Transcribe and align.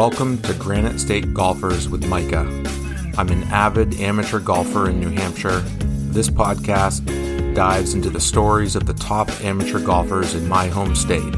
Welcome 0.00 0.40
to 0.44 0.54
Granite 0.54 0.98
State 0.98 1.34
Golfers 1.34 1.86
with 1.86 2.06
Micah. 2.06 2.46
I'm 3.18 3.28
an 3.28 3.42
avid 3.52 4.00
amateur 4.00 4.40
golfer 4.40 4.88
in 4.88 4.98
New 4.98 5.10
Hampshire. 5.10 5.60
This 6.08 6.30
podcast 6.30 7.04
dives 7.54 7.92
into 7.92 8.08
the 8.08 8.18
stories 8.18 8.76
of 8.76 8.86
the 8.86 8.94
top 8.94 9.28
amateur 9.42 9.78
golfers 9.78 10.34
in 10.34 10.48
my 10.48 10.68
home 10.68 10.94
state. 10.94 11.34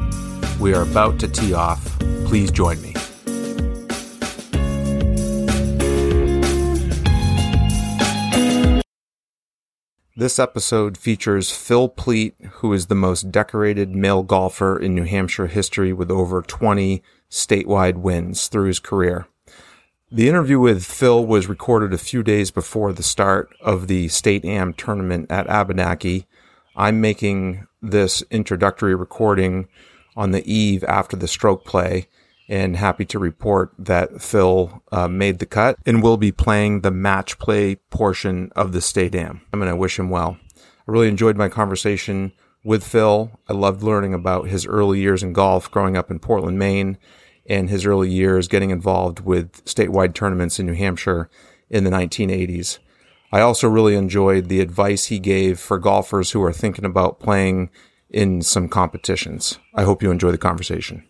We 0.60 0.74
are 0.74 0.82
about 0.82 1.18
to 1.18 1.26
tee 1.26 1.54
off. 1.54 1.84
Please 2.24 2.52
join 2.52 2.80
me. 2.82 2.94
This 10.22 10.38
episode 10.38 10.96
features 10.96 11.50
Phil 11.50 11.88
Pleat, 11.88 12.36
who 12.52 12.72
is 12.72 12.86
the 12.86 12.94
most 12.94 13.32
decorated 13.32 13.90
male 13.90 14.22
golfer 14.22 14.78
in 14.78 14.94
New 14.94 15.02
Hampshire 15.02 15.48
history 15.48 15.92
with 15.92 16.12
over 16.12 16.42
20 16.42 17.02
statewide 17.28 17.96
wins 17.96 18.46
through 18.46 18.68
his 18.68 18.78
career. 18.78 19.26
The 20.12 20.28
interview 20.28 20.60
with 20.60 20.84
Phil 20.84 21.26
was 21.26 21.48
recorded 21.48 21.92
a 21.92 21.98
few 21.98 22.22
days 22.22 22.52
before 22.52 22.92
the 22.92 23.02
start 23.02 23.52
of 23.60 23.88
the 23.88 24.06
State 24.06 24.44
Am 24.44 24.74
tournament 24.74 25.28
at 25.28 25.48
Abenaki. 25.48 26.28
I'm 26.76 27.00
making 27.00 27.66
this 27.82 28.22
introductory 28.30 28.94
recording 28.94 29.66
on 30.14 30.30
the 30.30 30.48
eve 30.48 30.84
after 30.84 31.16
the 31.16 31.26
stroke 31.26 31.64
play 31.64 32.06
and 32.52 32.76
happy 32.76 33.06
to 33.06 33.18
report 33.18 33.72
that 33.78 34.20
Phil 34.20 34.82
uh, 34.92 35.08
made 35.08 35.38
the 35.38 35.46
cut 35.46 35.78
and 35.86 36.02
will 36.02 36.18
be 36.18 36.30
playing 36.30 36.82
the 36.82 36.90
match 36.90 37.38
play 37.38 37.76
portion 37.88 38.52
of 38.54 38.72
the 38.72 38.82
State 38.82 39.14
Am. 39.14 39.40
I'm 39.50 39.58
going 39.58 39.70
to 39.70 39.76
wish 39.76 39.98
him 39.98 40.10
well. 40.10 40.36
I 40.54 40.92
really 40.92 41.08
enjoyed 41.08 41.38
my 41.38 41.48
conversation 41.48 42.32
with 42.62 42.84
Phil. 42.84 43.40
I 43.48 43.54
loved 43.54 43.82
learning 43.82 44.12
about 44.12 44.48
his 44.48 44.66
early 44.66 45.00
years 45.00 45.22
in 45.22 45.32
golf 45.32 45.70
growing 45.70 45.96
up 45.96 46.10
in 46.10 46.18
Portland, 46.18 46.58
Maine, 46.58 46.98
and 47.46 47.70
his 47.70 47.86
early 47.86 48.10
years 48.10 48.48
getting 48.48 48.68
involved 48.68 49.20
with 49.20 49.64
statewide 49.64 50.12
tournaments 50.12 50.58
in 50.60 50.66
New 50.66 50.74
Hampshire 50.74 51.30
in 51.70 51.84
the 51.84 51.90
1980s. 51.90 52.80
I 53.32 53.40
also 53.40 53.66
really 53.66 53.94
enjoyed 53.94 54.50
the 54.50 54.60
advice 54.60 55.06
he 55.06 55.20
gave 55.20 55.58
for 55.58 55.78
golfers 55.78 56.32
who 56.32 56.42
are 56.42 56.52
thinking 56.52 56.84
about 56.84 57.18
playing 57.18 57.70
in 58.10 58.42
some 58.42 58.68
competitions. 58.68 59.58
I 59.74 59.84
hope 59.84 60.02
you 60.02 60.10
enjoy 60.10 60.32
the 60.32 60.36
conversation. 60.36 61.04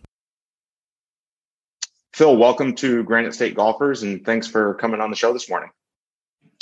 Phil, 2.13 2.37
welcome 2.37 2.75
to 2.75 3.03
Granite 3.03 3.33
State 3.33 3.55
Golfers, 3.55 4.03
and 4.03 4.23
thanks 4.23 4.45
for 4.45 4.75
coming 4.75 5.01
on 5.01 5.09
the 5.09 5.15
show 5.15 5.33
this 5.33 5.49
morning. 5.49 5.71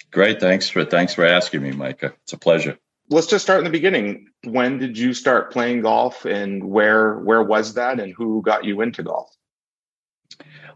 Great, 0.09 0.39
thanks 0.39 0.69
for 0.69 0.85
thanks 0.85 1.13
for 1.13 1.25
asking 1.25 1.61
me, 1.61 1.71
Micah. 1.71 2.13
It's 2.23 2.31
a 2.31 2.37
pleasure. 2.37 2.77
Let's 3.09 3.27
just 3.27 3.43
start 3.43 3.59
in 3.59 3.65
the 3.65 3.69
beginning. 3.69 4.29
When 4.45 4.77
did 4.77 4.97
you 4.97 5.13
start 5.13 5.51
playing 5.51 5.81
golf, 5.81 6.23
and 6.23 6.63
where 6.63 7.15
where 7.19 7.43
was 7.43 7.73
that, 7.73 7.99
and 7.99 8.13
who 8.15 8.41
got 8.41 8.63
you 8.63 8.79
into 8.79 9.03
golf? 9.03 9.29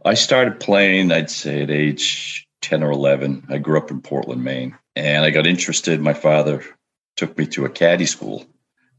I 0.03 0.13
started 0.15 0.59
playing, 0.59 1.09
I'd 1.09 1.29
say, 1.29 1.63
at 1.63 1.71
age 1.71 2.45
ten 2.61 2.83
or 2.83 2.91
eleven. 2.91 3.45
I 3.49 3.59
grew 3.59 3.77
up 3.77 3.91
in 3.91 4.01
Portland, 4.01 4.43
Maine, 4.43 4.77
and 4.93 5.23
I 5.23 5.29
got 5.29 5.47
interested. 5.47 6.01
My 6.01 6.13
father 6.13 6.65
took 7.15 7.37
me 7.37 7.45
to 7.47 7.63
a 7.63 7.69
caddy 7.69 8.05
school 8.05 8.45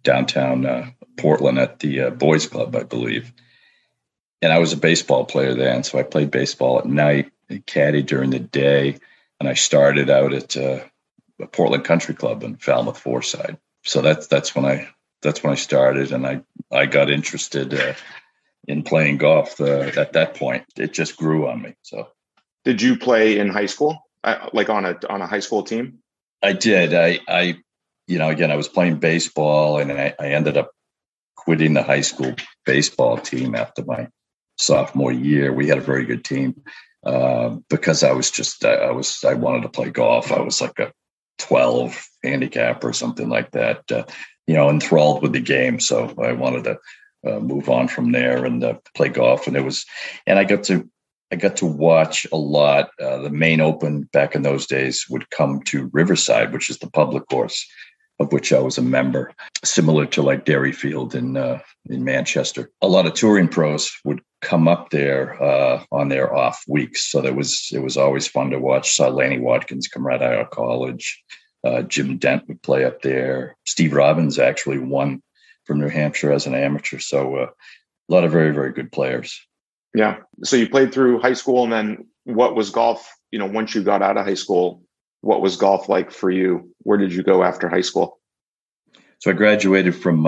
downtown 0.02 0.64
uh, 0.64 0.86
Portland 1.18 1.58
at 1.58 1.80
the 1.80 2.00
uh, 2.00 2.10
Boys 2.10 2.46
Club, 2.46 2.74
I 2.74 2.84
believe 2.84 3.30
and 4.46 4.52
I 4.52 4.60
was 4.60 4.72
a 4.72 4.76
baseball 4.76 5.24
player 5.24 5.54
then, 5.54 5.82
so 5.82 5.98
I 5.98 6.04
played 6.04 6.30
baseball 6.30 6.78
at 6.78 6.86
night, 6.86 7.32
and 7.48 7.66
caddy 7.66 8.02
during 8.02 8.30
the 8.30 8.38
day, 8.38 8.96
and 9.40 9.48
I 9.48 9.54
started 9.54 10.08
out 10.08 10.32
at 10.32 10.56
uh, 10.56 10.84
a 11.40 11.46
Portland 11.48 11.84
Country 11.84 12.14
Club 12.14 12.44
in 12.44 12.54
Falmouth 12.54 12.96
Foreside. 12.96 13.58
So 13.82 14.02
that's 14.02 14.28
that's 14.28 14.54
when 14.54 14.64
I 14.64 14.88
that's 15.20 15.42
when 15.42 15.52
I 15.52 15.56
started, 15.56 16.12
and 16.12 16.24
I 16.24 16.42
I 16.70 16.86
got 16.86 17.10
interested 17.10 17.74
uh, 17.74 17.94
in 18.68 18.84
playing 18.84 19.16
golf. 19.16 19.60
Uh, 19.60 19.90
at 19.96 20.12
that 20.12 20.36
point, 20.36 20.64
it 20.76 20.92
just 20.92 21.16
grew 21.16 21.48
on 21.48 21.62
me. 21.62 21.74
So, 21.82 22.06
did 22.64 22.80
you 22.80 22.96
play 22.96 23.40
in 23.40 23.48
high 23.48 23.66
school, 23.66 23.98
uh, 24.22 24.48
like 24.52 24.70
on 24.70 24.84
a 24.84 24.96
on 25.10 25.22
a 25.22 25.26
high 25.26 25.40
school 25.40 25.64
team? 25.64 25.98
I 26.40 26.52
did. 26.52 26.94
I 26.94 27.18
I 27.26 27.58
you 28.06 28.20
know 28.20 28.28
again 28.28 28.52
I 28.52 28.56
was 28.56 28.68
playing 28.68 29.00
baseball, 29.00 29.80
and 29.80 29.90
I, 29.90 30.14
I 30.20 30.28
ended 30.28 30.56
up 30.56 30.70
quitting 31.34 31.74
the 31.74 31.82
high 31.82 32.02
school 32.02 32.36
baseball 32.64 33.18
team 33.18 33.56
after 33.56 33.84
my 33.84 34.06
sophomore 34.56 35.12
year. 35.12 35.52
We 35.52 35.68
had 35.68 35.78
a 35.78 35.82
very 35.82 36.04
good 36.04 36.24
team 36.24 36.62
uh, 37.04 37.56
because 37.68 38.02
I 38.02 38.12
was 38.12 38.30
just 38.30 38.64
I 38.64 38.90
was 38.90 39.24
I 39.24 39.34
wanted 39.34 39.62
to 39.62 39.68
play 39.68 39.90
golf. 39.90 40.32
I 40.32 40.40
was 40.40 40.60
like 40.60 40.78
a 40.78 40.92
12 41.38 42.06
handicap 42.24 42.82
or 42.84 42.92
something 42.92 43.28
like 43.28 43.50
that. 43.52 43.90
Uh, 43.90 44.04
you 44.46 44.54
know, 44.54 44.70
enthralled 44.70 45.22
with 45.22 45.32
the 45.32 45.40
game. 45.40 45.80
So 45.80 46.14
I 46.22 46.32
wanted 46.32 46.64
to 46.64 46.78
uh, 47.26 47.40
move 47.40 47.68
on 47.68 47.88
from 47.88 48.12
there 48.12 48.44
and 48.44 48.62
uh, 48.62 48.74
play 48.94 49.08
golf. 49.08 49.46
And 49.46 49.56
it 49.56 49.64
was, 49.64 49.84
and 50.26 50.38
I 50.38 50.44
got 50.44 50.64
to 50.64 50.88
I 51.32 51.36
got 51.36 51.56
to 51.56 51.66
watch 51.66 52.24
a 52.32 52.36
lot. 52.36 52.90
Uh, 53.00 53.18
the 53.18 53.30
Maine 53.30 53.60
Open 53.60 54.02
back 54.12 54.36
in 54.36 54.42
those 54.42 54.66
days 54.66 55.06
would 55.10 55.28
come 55.30 55.60
to 55.64 55.90
Riverside, 55.92 56.52
which 56.52 56.70
is 56.70 56.78
the 56.78 56.90
public 56.90 57.26
course 57.28 57.66
of 58.18 58.32
which 58.32 58.52
I 58.52 58.60
was 58.60 58.78
a 58.78 58.82
member, 58.82 59.32
similar 59.64 60.06
to 60.06 60.22
like 60.22 60.44
Derryfield 60.44 61.14
in 61.14 61.36
uh, 61.36 61.60
in 61.86 62.04
Manchester. 62.04 62.70
A 62.82 62.88
lot 62.88 63.06
of 63.06 63.14
touring 63.14 63.48
pros 63.48 63.92
would 64.04 64.20
come 64.46 64.68
up 64.68 64.90
there 64.90 65.42
uh, 65.42 65.82
on 65.90 66.08
their 66.08 66.32
off 66.32 66.62
weeks, 66.68 67.10
so 67.10 67.20
that 67.20 67.34
was 67.34 67.68
it 67.72 67.80
was 67.80 67.96
always 67.96 68.28
fun 68.28 68.50
to 68.50 68.60
watch. 68.60 68.94
Saw 68.94 69.08
Lanny 69.08 69.38
Wadkins 69.38 69.90
come 69.90 70.06
right 70.06 70.22
out 70.22 70.40
of 70.40 70.50
college. 70.50 71.20
Uh, 71.64 71.82
Jim 71.82 72.16
Dent 72.16 72.46
would 72.46 72.62
play 72.62 72.84
up 72.84 73.02
there. 73.02 73.56
Steve 73.66 73.92
Robbins 73.92 74.38
actually 74.38 74.78
won 74.78 75.20
from 75.64 75.80
New 75.80 75.88
Hampshire 75.88 76.32
as 76.32 76.46
an 76.46 76.54
amateur, 76.54 77.00
so 77.00 77.36
uh, 77.36 77.46
a 77.46 78.12
lot 78.12 78.22
of 78.22 78.30
very 78.30 78.52
very 78.52 78.72
good 78.72 78.92
players. 78.92 79.44
Yeah. 79.94 80.18
So 80.44 80.54
you 80.54 80.68
played 80.68 80.94
through 80.94 81.20
high 81.20 81.32
school, 81.32 81.64
and 81.64 81.72
then 81.72 82.06
what 82.22 82.54
was 82.54 82.70
golf? 82.70 83.12
You 83.32 83.40
know, 83.40 83.46
once 83.46 83.74
you 83.74 83.82
got 83.82 84.02
out 84.02 84.16
of 84.16 84.24
high 84.24 84.34
school, 84.34 84.82
what 85.22 85.42
was 85.42 85.56
golf 85.56 85.88
like 85.88 86.12
for 86.12 86.30
you? 86.30 86.72
Where 86.84 86.98
did 86.98 87.12
you 87.12 87.24
go 87.24 87.42
after 87.42 87.68
high 87.68 87.80
school? 87.80 88.20
So 89.18 89.32
I 89.32 89.34
graduated 89.34 89.96
from 89.96 90.24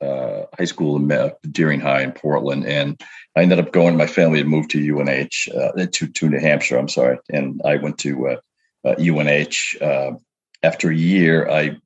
uh, 0.00 0.44
high 0.58 0.64
school 0.64 0.96
in 0.96 1.32
Deering 1.50 1.80
High 1.80 2.02
in 2.02 2.12
Portland, 2.12 2.66
and 2.66 3.00
I 3.36 3.42
ended 3.42 3.58
up 3.58 3.72
going. 3.72 3.96
My 3.96 4.06
family 4.06 4.38
had 4.38 4.46
moved 4.46 4.70
to 4.70 4.78
UNH 4.78 5.52
uh, 5.54 5.86
to 5.92 6.06
to 6.06 6.28
New 6.28 6.40
Hampshire. 6.40 6.78
I'm 6.78 6.88
sorry, 6.88 7.18
and 7.30 7.60
I 7.64 7.76
went 7.76 7.98
to 7.98 8.38
UNH. 8.84 9.76
Uh, 9.80 9.84
uh, 9.84 10.12
after 10.62 10.90
a 10.90 10.96
year, 10.96 11.48
I 11.48 11.76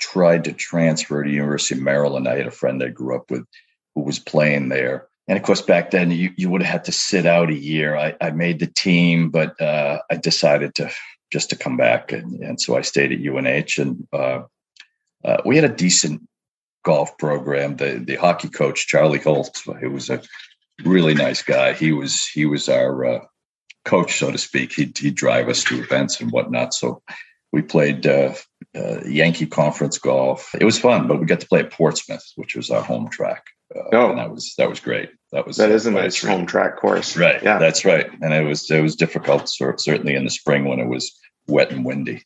tried 0.00 0.44
to 0.44 0.52
transfer 0.52 1.22
to 1.22 1.30
University 1.30 1.78
of 1.78 1.84
Maryland. 1.84 2.26
I 2.26 2.36
had 2.36 2.46
a 2.46 2.52
friend 2.52 2.82
I 2.82 2.88
grew 2.88 3.16
up 3.16 3.30
with 3.30 3.44
who 3.94 4.02
was 4.02 4.18
playing 4.18 4.68
there, 4.68 5.08
and 5.28 5.38
of 5.38 5.44
course, 5.44 5.62
back 5.62 5.90
then 5.90 6.10
you, 6.10 6.30
you 6.36 6.50
would 6.50 6.62
have 6.62 6.72
had 6.72 6.84
to 6.84 6.92
sit 6.92 7.26
out 7.26 7.50
a 7.50 7.54
year. 7.54 7.96
I, 7.96 8.16
I 8.20 8.30
made 8.30 8.58
the 8.60 8.66
team, 8.66 9.30
but 9.30 9.60
uh, 9.60 10.00
I 10.10 10.16
decided 10.16 10.74
to 10.76 10.90
just 11.32 11.50
to 11.50 11.56
come 11.56 11.76
back, 11.76 12.12
and, 12.12 12.42
and 12.42 12.60
so 12.60 12.76
I 12.76 12.82
stayed 12.82 13.12
at 13.12 13.20
UNH, 13.20 13.78
and 13.78 14.08
uh, 14.12 14.42
we 15.44 15.56
had 15.56 15.70
a 15.70 15.74
decent 15.74 16.22
golf 16.84 17.16
program. 17.18 17.76
The 17.76 18.02
the 18.04 18.16
hockey 18.16 18.48
coach 18.48 18.86
Charlie 18.86 19.18
Holt, 19.18 19.62
he 19.80 19.86
was 19.86 20.10
a 20.10 20.22
really 20.84 21.14
nice 21.14 21.42
guy. 21.42 21.72
He 21.72 21.92
was 21.92 22.26
he 22.26 22.46
was 22.46 22.68
our 22.68 23.04
uh, 23.04 23.24
coach, 23.84 24.18
so 24.18 24.30
to 24.30 24.38
speak. 24.38 24.72
He'd, 24.72 24.96
he'd 24.98 25.14
drive 25.14 25.48
us 25.48 25.64
to 25.64 25.80
events 25.80 26.20
and 26.20 26.30
whatnot. 26.30 26.74
So 26.74 27.02
we 27.52 27.62
played 27.62 28.06
uh, 28.06 28.34
uh, 28.76 29.00
Yankee 29.04 29.46
Conference 29.46 29.98
golf. 29.98 30.54
It 30.58 30.64
was 30.64 30.78
fun, 30.78 31.08
but 31.08 31.18
we 31.18 31.26
got 31.26 31.40
to 31.40 31.48
play 31.48 31.60
at 31.60 31.72
Portsmouth, 31.72 32.24
which 32.36 32.54
was 32.54 32.70
our 32.70 32.82
home 32.82 33.08
track. 33.08 33.44
Uh, 33.74 33.82
oh, 33.92 34.16
that 34.16 34.30
was 34.30 34.54
that 34.58 34.68
was 34.68 34.80
great. 34.80 35.10
That 35.32 35.46
was 35.46 35.56
that 35.56 35.70
is 35.70 35.86
a 35.86 35.90
nice 35.90 36.22
home 36.22 36.46
track 36.46 36.76
course, 36.76 37.16
right? 37.16 37.42
Yeah, 37.42 37.58
that's 37.58 37.84
right. 37.84 38.10
And 38.20 38.34
it 38.34 38.42
was 38.42 38.70
it 38.70 38.80
was 38.80 38.96
difficult, 38.96 39.48
certainly 39.48 40.14
in 40.14 40.24
the 40.24 40.30
spring 40.30 40.64
when 40.64 40.80
it 40.80 40.88
was 40.88 41.12
wet 41.46 41.70
and 41.70 41.84
windy. 41.84 42.24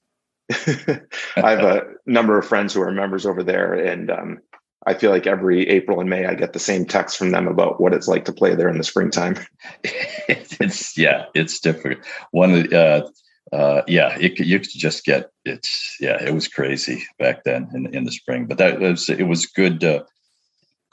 I 0.53 1.51
have 1.51 1.61
a 1.61 1.83
number 2.07 2.39
of 2.39 2.47
friends 2.47 2.75
who 2.75 2.83
are 2.83 2.93
members 2.93 3.27
over 3.27 3.43
there, 3.43 3.73
and 3.73 4.11
um, 4.11 4.39
I 4.87 4.95
feel 4.95 5.11
like 5.11 5.27
every 5.27 5.69
April 5.69 6.01
and 6.01 6.11
May 6.11 6.27
I 6.27 6.35
get 6.35 6.53
the 6.53 6.59
same 6.59 6.85
text 6.85 7.17
from 7.17 7.31
them 7.31 7.49
about 7.49 7.81
what 7.81 7.95
it's 7.95 8.09
like 8.09 8.25
to 8.27 8.33
play 8.33 8.55
there 8.55 8.69
in 8.69 8.79
the 8.79 8.85
springtime. 8.85 9.39
it's 9.85 10.99
yeah, 10.99 11.27
it's 11.35 11.61
different. 11.61 12.01
One 12.33 12.55
of 12.55 12.69
the, 12.69 12.79
uh, 13.53 13.57
uh, 13.57 13.83
yeah, 13.87 14.17
it, 14.21 14.39
you 14.39 14.59
could 14.61 14.71
just 14.71 15.05
get 15.05 15.31
it's 15.45 15.97
yeah, 16.01 16.23
it 16.23 16.35
was 16.35 16.49
crazy 16.49 17.05
back 17.19 17.45
then 17.45 17.71
in, 17.75 17.95
in 17.95 18.05
the 18.05 18.13
spring, 18.13 18.47
but 18.47 18.59
that 18.59 18.81
was 18.81 19.09
it 19.09 19.25
was 19.25 19.47
good. 19.47 19.83
Uh, 19.83 20.05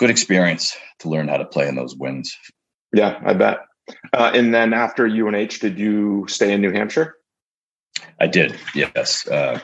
good 0.01 0.09
experience 0.09 0.75
to 0.97 1.09
learn 1.09 1.27
how 1.27 1.37
to 1.37 1.45
play 1.45 1.67
in 1.67 1.75
those 1.75 1.95
winds. 1.95 2.35
Yeah, 2.91 3.21
I 3.23 3.33
bet. 3.33 3.59
Uh, 4.13 4.31
and 4.33 4.51
then 4.51 4.73
after 4.73 5.05
UNH, 5.05 5.59
did 5.59 5.77
you 5.77 6.25
stay 6.27 6.51
in 6.51 6.59
New 6.59 6.71
Hampshire? 6.71 7.17
I 8.21 8.27
did. 8.27 8.55
Yes. 8.75 9.27
Uh, 9.27 9.59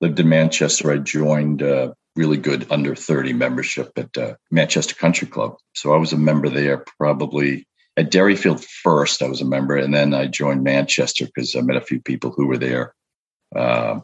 lived 0.00 0.20
in 0.20 0.28
Manchester. 0.28 0.92
I 0.92 0.98
joined 0.98 1.60
a 1.60 1.92
really 2.14 2.36
good 2.36 2.70
under 2.70 2.94
30 2.94 3.32
membership 3.32 3.90
at 3.96 4.16
uh, 4.16 4.34
Manchester 4.52 4.94
Country 4.94 5.26
Club. 5.26 5.56
So 5.74 5.92
I 5.92 5.96
was 5.96 6.12
a 6.12 6.16
member 6.16 6.48
there 6.48 6.84
probably 6.98 7.66
at 7.96 8.12
Derryfield 8.12 8.64
first. 8.64 9.22
I 9.22 9.28
was 9.28 9.40
a 9.40 9.44
member, 9.44 9.76
and 9.76 9.92
then 9.92 10.14
I 10.14 10.28
joined 10.28 10.62
Manchester 10.62 11.26
because 11.26 11.56
I 11.56 11.62
met 11.62 11.76
a 11.76 11.80
few 11.80 12.00
people 12.00 12.30
who 12.30 12.46
were 12.46 12.58
there. 12.58 12.94
Uh, 13.54 13.98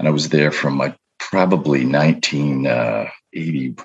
and 0.00 0.08
I 0.08 0.10
was 0.10 0.30
there 0.30 0.50
from 0.50 0.76
like 0.76 0.96
probably 1.20 1.86
1980, 1.86 3.76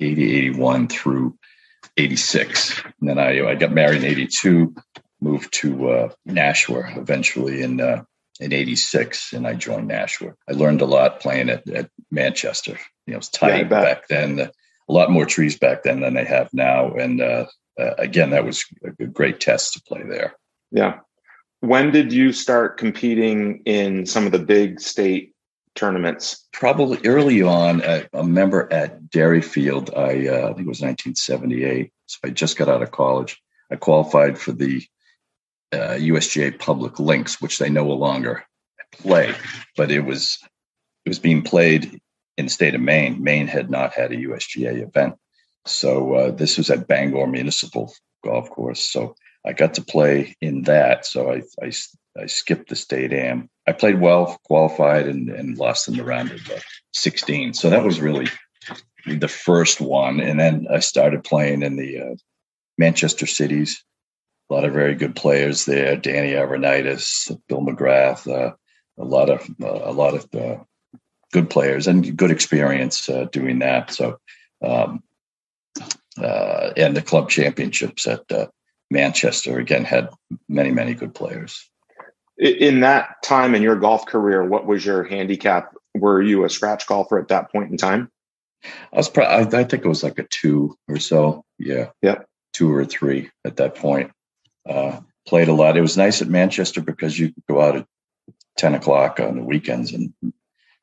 80, 0.00 0.36
81 0.36 0.88
through 0.88 1.34
86. 1.96 2.82
And 3.00 3.08
then 3.08 3.18
I, 3.18 3.40
I 3.48 3.54
got 3.54 3.72
married 3.72 4.04
in 4.04 4.10
82, 4.10 4.74
moved 5.22 5.50
to 5.60 5.88
uh, 5.88 6.08
Nashua 6.26 6.92
eventually 6.96 7.62
in 7.62 7.80
uh, 7.80 8.04
in 8.40 8.52
86 8.52 9.34
and 9.34 9.46
I 9.46 9.54
joined 9.54 9.88
Nashua. 9.88 10.32
I 10.48 10.52
learned 10.52 10.80
a 10.80 10.86
lot 10.86 11.20
playing 11.20 11.50
at, 11.50 11.68
at 11.68 11.90
Manchester. 12.10 12.72
You 13.06 13.12
know, 13.12 13.14
it 13.14 13.16
was 13.18 13.28
tight 13.28 13.58
yeah, 13.58 13.64
back 13.64 14.08
then, 14.08 14.40
a 14.40 14.92
lot 14.92 15.10
more 15.10 15.26
trees 15.26 15.58
back 15.58 15.82
then 15.82 16.00
than 16.00 16.14
they 16.14 16.24
have 16.24 16.48
now. 16.52 16.92
And 16.94 17.20
uh, 17.20 17.46
uh, 17.78 17.94
again, 17.98 18.30
that 18.30 18.44
was 18.44 18.64
a 18.82 19.06
great 19.06 19.40
test 19.40 19.74
to 19.74 19.82
play 19.82 20.02
there. 20.02 20.34
Yeah. 20.70 21.00
When 21.60 21.92
did 21.92 22.12
you 22.12 22.32
start 22.32 22.78
competing 22.78 23.62
in 23.66 24.06
some 24.06 24.24
of 24.24 24.32
the 24.32 24.38
big 24.38 24.80
state 24.80 25.34
tournaments? 25.74 26.48
Probably 26.52 26.98
early 27.06 27.42
on. 27.42 27.82
I 27.82 28.08
remember 28.14 28.72
at 28.72 29.02
Derryfield, 29.04 29.94
I, 29.96 30.28
uh, 30.28 30.48
I 30.48 30.54
think 30.54 30.66
it 30.66 30.74
was 30.74 30.80
1978. 30.80 31.92
So 32.06 32.18
I 32.24 32.30
just 32.30 32.56
got 32.56 32.68
out 32.68 32.82
of 32.82 32.90
college. 32.90 33.40
I 33.70 33.76
qualified 33.76 34.38
for 34.38 34.52
the 34.52 34.82
uh, 35.72 35.96
USGA 35.98 36.58
Public 36.58 36.98
Links, 36.98 37.40
which 37.40 37.58
they 37.58 37.70
no 37.70 37.86
longer 37.86 38.44
play, 38.92 39.34
but 39.76 39.90
it 39.90 40.00
was 40.00 40.38
it 41.04 41.08
was 41.08 41.18
being 41.18 41.42
played 41.42 42.00
in 42.36 42.46
the 42.46 42.50
state 42.50 42.74
of 42.74 42.80
Maine. 42.80 43.22
Maine 43.22 43.46
had 43.46 43.70
not 43.70 43.92
had 43.94 44.12
a 44.12 44.16
USGA 44.16 44.82
event, 44.82 45.14
so 45.66 46.14
uh, 46.14 46.30
this 46.30 46.58
was 46.58 46.70
at 46.70 46.88
Bangor 46.88 47.26
Municipal 47.26 47.92
Golf 48.24 48.50
Course. 48.50 48.80
So 48.80 49.14
I 49.46 49.52
got 49.52 49.74
to 49.74 49.82
play 49.82 50.34
in 50.40 50.62
that. 50.62 51.06
So 51.06 51.32
I 51.32 51.42
I, 51.62 51.72
I 52.20 52.26
skipped 52.26 52.68
the 52.68 52.76
state 52.76 53.12
am. 53.12 53.48
I 53.66 53.72
played 53.72 54.00
well, 54.00 54.38
qualified, 54.44 55.06
and, 55.06 55.30
and 55.30 55.56
lost 55.56 55.88
in 55.88 55.96
the 55.96 56.04
round 56.04 56.32
of 56.32 56.50
uh, 56.50 56.58
16. 56.92 57.54
So 57.54 57.70
that 57.70 57.84
was 57.84 58.00
really 58.00 58.26
the 59.06 59.28
first 59.28 59.80
one. 59.80 60.20
And 60.20 60.38
then 60.38 60.66
I 60.70 60.80
started 60.80 61.24
playing 61.24 61.62
in 61.62 61.76
the 61.76 62.00
uh, 62.00 62.14
Manchester 62.78 63.26
cities. 63.26 63.84
A 64.50 64.54
lot 64.54 64.64
of 64.64 64.72
very 64.72 64.96
good 64.96 65.14
players 65.14 65.64
there. 65.64 65.96
Danny 65.96 66.32
Avranaitis, 66.32 67.30
Bill 67.48 67.60
McGrath, 67.60 68.26
uh, 68.26 68.54
a 68.98 69.04
lot 69.04 69.30
of 69.30 69.48
uh, 69.62 69.88
a 69.88 69.92
lot 69.92 70.14
of 70.14 70.34
uh, 70.34 70.62
good 71.32 71.48
players 71.48 71.86
and 71.86 72.16
good 72.16 72.32
experience 72.32 73.08
uh, 73.08 73.26
doing 73.30 73.60
that. 73.60 73.92
So, 73.92 74.18
um, 74.62 75.04
uh, 76.20 76.72
and 76.76 76.96
the 76.96 77.02
club 77.02 77.30
championships 77.30 78.08
at 78.08 78.24
Manchester 78.90 79.58
again 79.58 79.84
had 79.84 80.10
many 80.48 80.72
many 80.72 80.94
good 80.94 81.14
players. 81.14 81.70
In 82.36 82.80
that 82.80 83.22
time 83.22 83.54
in 83.54 83.62
your 83.62 83.76
golf 83.76 84.06
career, 84.06 84.42
what 84.44 84.66
was 84.66 84.84
your 84.84 85.04
handicap? 85.04 85.74
Were 85.94 86.22
you 86.22 86.44
a 86.44 86.50
scratch 86.50 86.86
golfer 86.86 87.18
at 87.18 87.28
that 87.28 87.52
point 87.52 87.70
in 87.70 87.76
time? 87.76 88.10
I 88.92 88.96
was, 88.96 89.08
pro- 89.08 89.24
I, 89.24 89.40
I, 89.40 89.64
think 89.64 89.84
it 89.84 89.88
was 89.88 90.02
like 90.02 90.18
a 90.18 90.24
two 90.24 90.76
or 90.88 90.98
so. 90.98 91.44
Yeah. 91.58 91.90
Yep. 92.02 92.26
Two 92.52 92.72
or 92.72 92.84
three 92.84 93.30
at 93.44 93.56
that 93.56 93.74
point. 93.74 94.10
Uh, 94.68 95.00
played 95.26 95.48
a 95.48 95.52
lot. 95.52 95.76
It 95.76 95.82
was 95.82 95.96
nice 95.96 96.22
at 96.22 96.28
Manchester 96.28 96.80
because 96.80 97.18
you 97.18 97.32
could 97.32 97.44
go 97.48 97.60
out 97.60 97.76
at 97.76 97.86
10 98.58 98.74
o'clock 98.74 99.20
on 99.20 99.36
the 99.36 99.44
weekends 99.44 99.92
and 99.92 100.12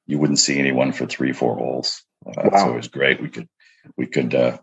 you 0.05 0.19
wouldn't 0.19 0.39
see 0.39 0.57
anyone 0.57 0.91
for 0.91 1.05
three, 1.05 1.33
four 1.33 1.55
holes. 1.55 2.01
Uh, 2.25 2.49
wow. 2.51 2.65
So 2.65 2.73
it 2.73 2.77
was 2.77 2.87
great. 2.87 3.21
We 3.21 3.29
could, 3.29 3.47
we 3.97 4.07
could, 4.07 4.33
uh, 4.33 4.57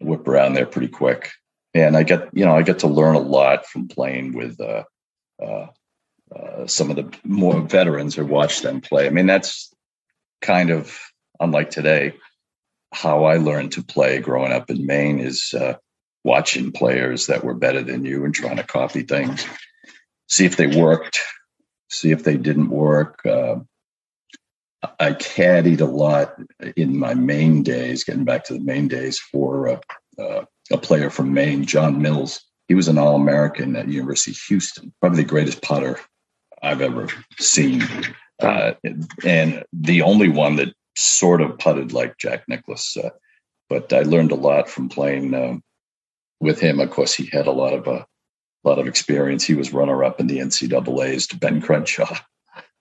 whip 0.00 0.26
around 0.26 0.54
there 0.54 0.66
pretty 0.66 0.88
quick. 0.88 1.30
And 1.74 1.96
I 1.96 2.02
get, 2.02 2.28
you 2.32 2.44
know, 2.44 2.56
I 2.56 2.62
get 2.62 2.80
to 2.80 2.88
learn 2.88 3.14
a 3.14 3.20
lot 3.20 3.66
from 3.66 3.88
playing 3.88 4.34
with, 4.34 4.60
uh, 4.60 4.84
uh, 5.42 5.66
uh, 6.34 6.66
some 6.66 6.90
of 6.90 6.96
the 6.96 7.16
more 7.24 7.60
veterans 7.60 8.18
or 8.18 8.24
watch 8.24 8.60
them 8.60 8.80
play. 8.80 9.06
I 9.06 9.10
mean, 9.10 9.26
that's 9.26 9.72
kind 10.40 10.70
of 10.70 10.98
unlike 11.40 11.70
today 11.70 12.14
how 12.92 13.24
I 13.24 13.36
learned 13.36 13.72
to 13.72 13.82
play 13.82 14.18
growing 14.18 14.52
up 14.52 14.70
in 14.70 14.86
Maine 14.86 15.20
is 15.20 15.54
uh, 15.54 15.74
watching 16.24 16.72
players 16.72 17.26
that 17.26 17.44
were 17.44 17.54
better 17.54 17.82
than 17.82 18.04
you 18.04 18.24
and 18.24 18.34
trying 18.34 18.56
to 18.56 18.64
copy 18.64 19.02
things, 19.02 19.46
see 20.28 20.44
if 20.44 20.56
they 20.56 20.66
worked, 20.66 21.20
see 21.90 22.10
if 22.10 22.24
they 22.24 22.36
didn't 22.36 22.70
work. 22.70 23.24
Uh, 23.24 23.56
I 25.00 25.12
caddied 25.12 25.80
a 25.80 25.86
lot 25.86 26.34
in 26.76 26.96
my 26.96 27.14
Maine 27.14 27.62
days, 27.62 28.04
getting 28.04 28.24
back 28.24 28.44
to 28.44 28.54
the 28.54 28.60
Maine 28.60 28.88
days 28.88 29.18
for 29.18 29.68
uh, 29.68 29.80
uh 30.18 30.44
a 30.70 30.78
player 30.78 31.08
from 31.08 31.32
Maine, 31.32 31.64
John 31.64 32.02
Mills. 32.02 32.44
He 32.68 32.74
was 32.74 32.88
an 32.88 32.98
All 32.98 33.16
American 33.16 33.74
at 33.74 33.88
University 33.88 34.32
of 34.32 34.38
Houston, 34.48 34.92
probably 35.00 35.22
the 35.22 35.28
greatest 35.28 35.62
putter 35.62 35.98
I've 36.62 36.82
ever 36.82 37.08
seen. 37.38 37.82
Uh, 38.38 38.72
and 39.24 39.64
the 39.72 40.02
only 40.02 40.28
one 40.28 40.56
that 40.56 40.74
sort 40.96 41.40
of 41.40 41.58
putted 41.58 41.92
like 41.92 42.18
Jack 42.18 42.44
Nicklaus. 42.48 42.96
Uh, 42.96 43.10
but 43.68 43.92
I 43.92 44.02
learned 44.02 44.32
a 44.32 44.36
lot 44.36 44.68
from 44.68 44.88
playing 44.88 45.34
um, 45.34 45.62
with 46.40 46.60
him. 46.60 46.80
Of 46.80 46.90
course, 46.90 47.14
he 47.14 47.26
had 47.26 47.46
a 47.46 47.52
lot 47.52 47.72
of 47.72 47.86
a 47.86 47.90
uh, 47.90 48.04
lot 48.64 48.78
of 48.78 48.86
experience. 48.86 49.44
He 49.44 49.54
was 49.54 49.72
runner 49.72 50.04
up 50.04 50.20
in 50.20 50.26
the 50.26 50.38
NCAA's 50.38 51.26
to 51.28 51.38
Ben 51.38 51.60
Crenshaw. 51.60 52.16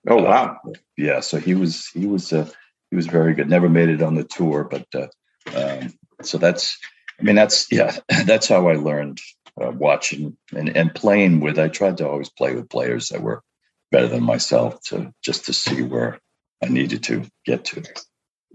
Oh 0.10 0.24
wow! 0.24 0.60
Uh, 0.66 0.72
yeah, 0.96 1.20
so 1.20 1.38
he 1.38 1.54
was 1.54 1.88
he 1.88 2.08
was 2.08 2.32
uh, 2.32 2.50
he 2.90 2.96
was 2.96 3.08
very 3.08 3.34
good. 3.34 3.50
Never 3.50 3.70
made 3.70 3.90
it 3.90 4.02
on 4.02 4.16
the 4.16 4.24
tour, 4.24 4.64
but 4.64 4.88
uh, 4.96 5.08
um, 5.56 5.94
so 6.22 6.38
that's 6.38 6.78
I 7.20 7.24
mean 7.24 7.36
that's 7.36 7.72
yeah 7.72 7.98
that's 8.26 8.48
how 8.48 8.68
I 8.68 8.76
learned 8.76 9.20
uh, 9.62 9.72
watching 9.72 10.38
and 10.56 10.76
and 10.76 10.94
playing 10.94 11.42
with. 11.42 11.60
I 11.60 11.68
tried 11.68 11.98
to 11.98 12.08
always 12.08 12.30
play 12.30 12.56
with 12.56 12.70
players 12.70 13.10
that 13.10 13.22
were 13.22 13.44
better 13.92 14.08
than 14.08 14.24
myself 14.24 14.82
to 14.84 15.14
just 15.24 15.46
to 15.46 15.54
see 15.54 15.82
where 15.82 16.20
I 16.64 16.68
needed 16.68 17.04
to 17.04 17.26
get 17.46 17.66
to. 17.66 17.84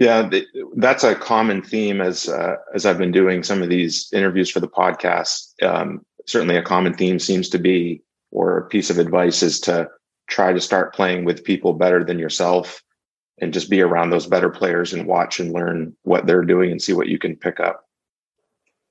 Yeah, 0.01 0.31
that's 0.77 1.05
a 1.05 1.15
common 1.15 1.63
theme 1.63 2.01
as 2.01 2.29
uh, 2.29 2.57
as 2.75 2.87
I've 2.87 2.99
been 2.99 3.13
doing 3.13 3.43
some 3.43 3.63
of 3.63 3.69
these 3.69 4.09
interviews 4.13 4.51
for 4.51 4.61
the 4.61 4.69
podcast. 4.69 5.63
Um, 5.63 6.05
certainly, 6.27 6.57
a 6.57 6.63
common 6.63 6.95
theme 6.95 7.19
seems 7.19 7.49
to 7.51 7.59
be, 7.59 8.03
or 8.31 8.57
a 8.57 8.67
piece 8.67 8.91
of 8.91 8.99
advice 8.99 9.43
is 9.43 9.61
to 9.61 9.89
try 10.29 10.53
to 10.53 10.61
start 10.61 10.95
playing 10.95 11.25
with 11.25 11.45
people 11.45 11.75
better 11.75 12.03
than 12.05 12.19
yourself, 12.19 12.83
and 13.39 13.53
just 13.53 13.69
be 13.69 13.83
around 13.83 14.11
those 14.11 14.27
better 14.27 14.49
players 14.49 14.93
and 14.93 15.07
watch 15.07 15.39
and 15.39 15.53
learn 15.53 15.95
what 16.03 16.27
they're 16.27 16.45
doing 16.45 16.71
and 16.71 16.81
see 16.81 16.95
what 16.95 17.09
you 17.09 17.19
can 17.19 17.37
pick 17.37 17.61
up. 17.61 17.85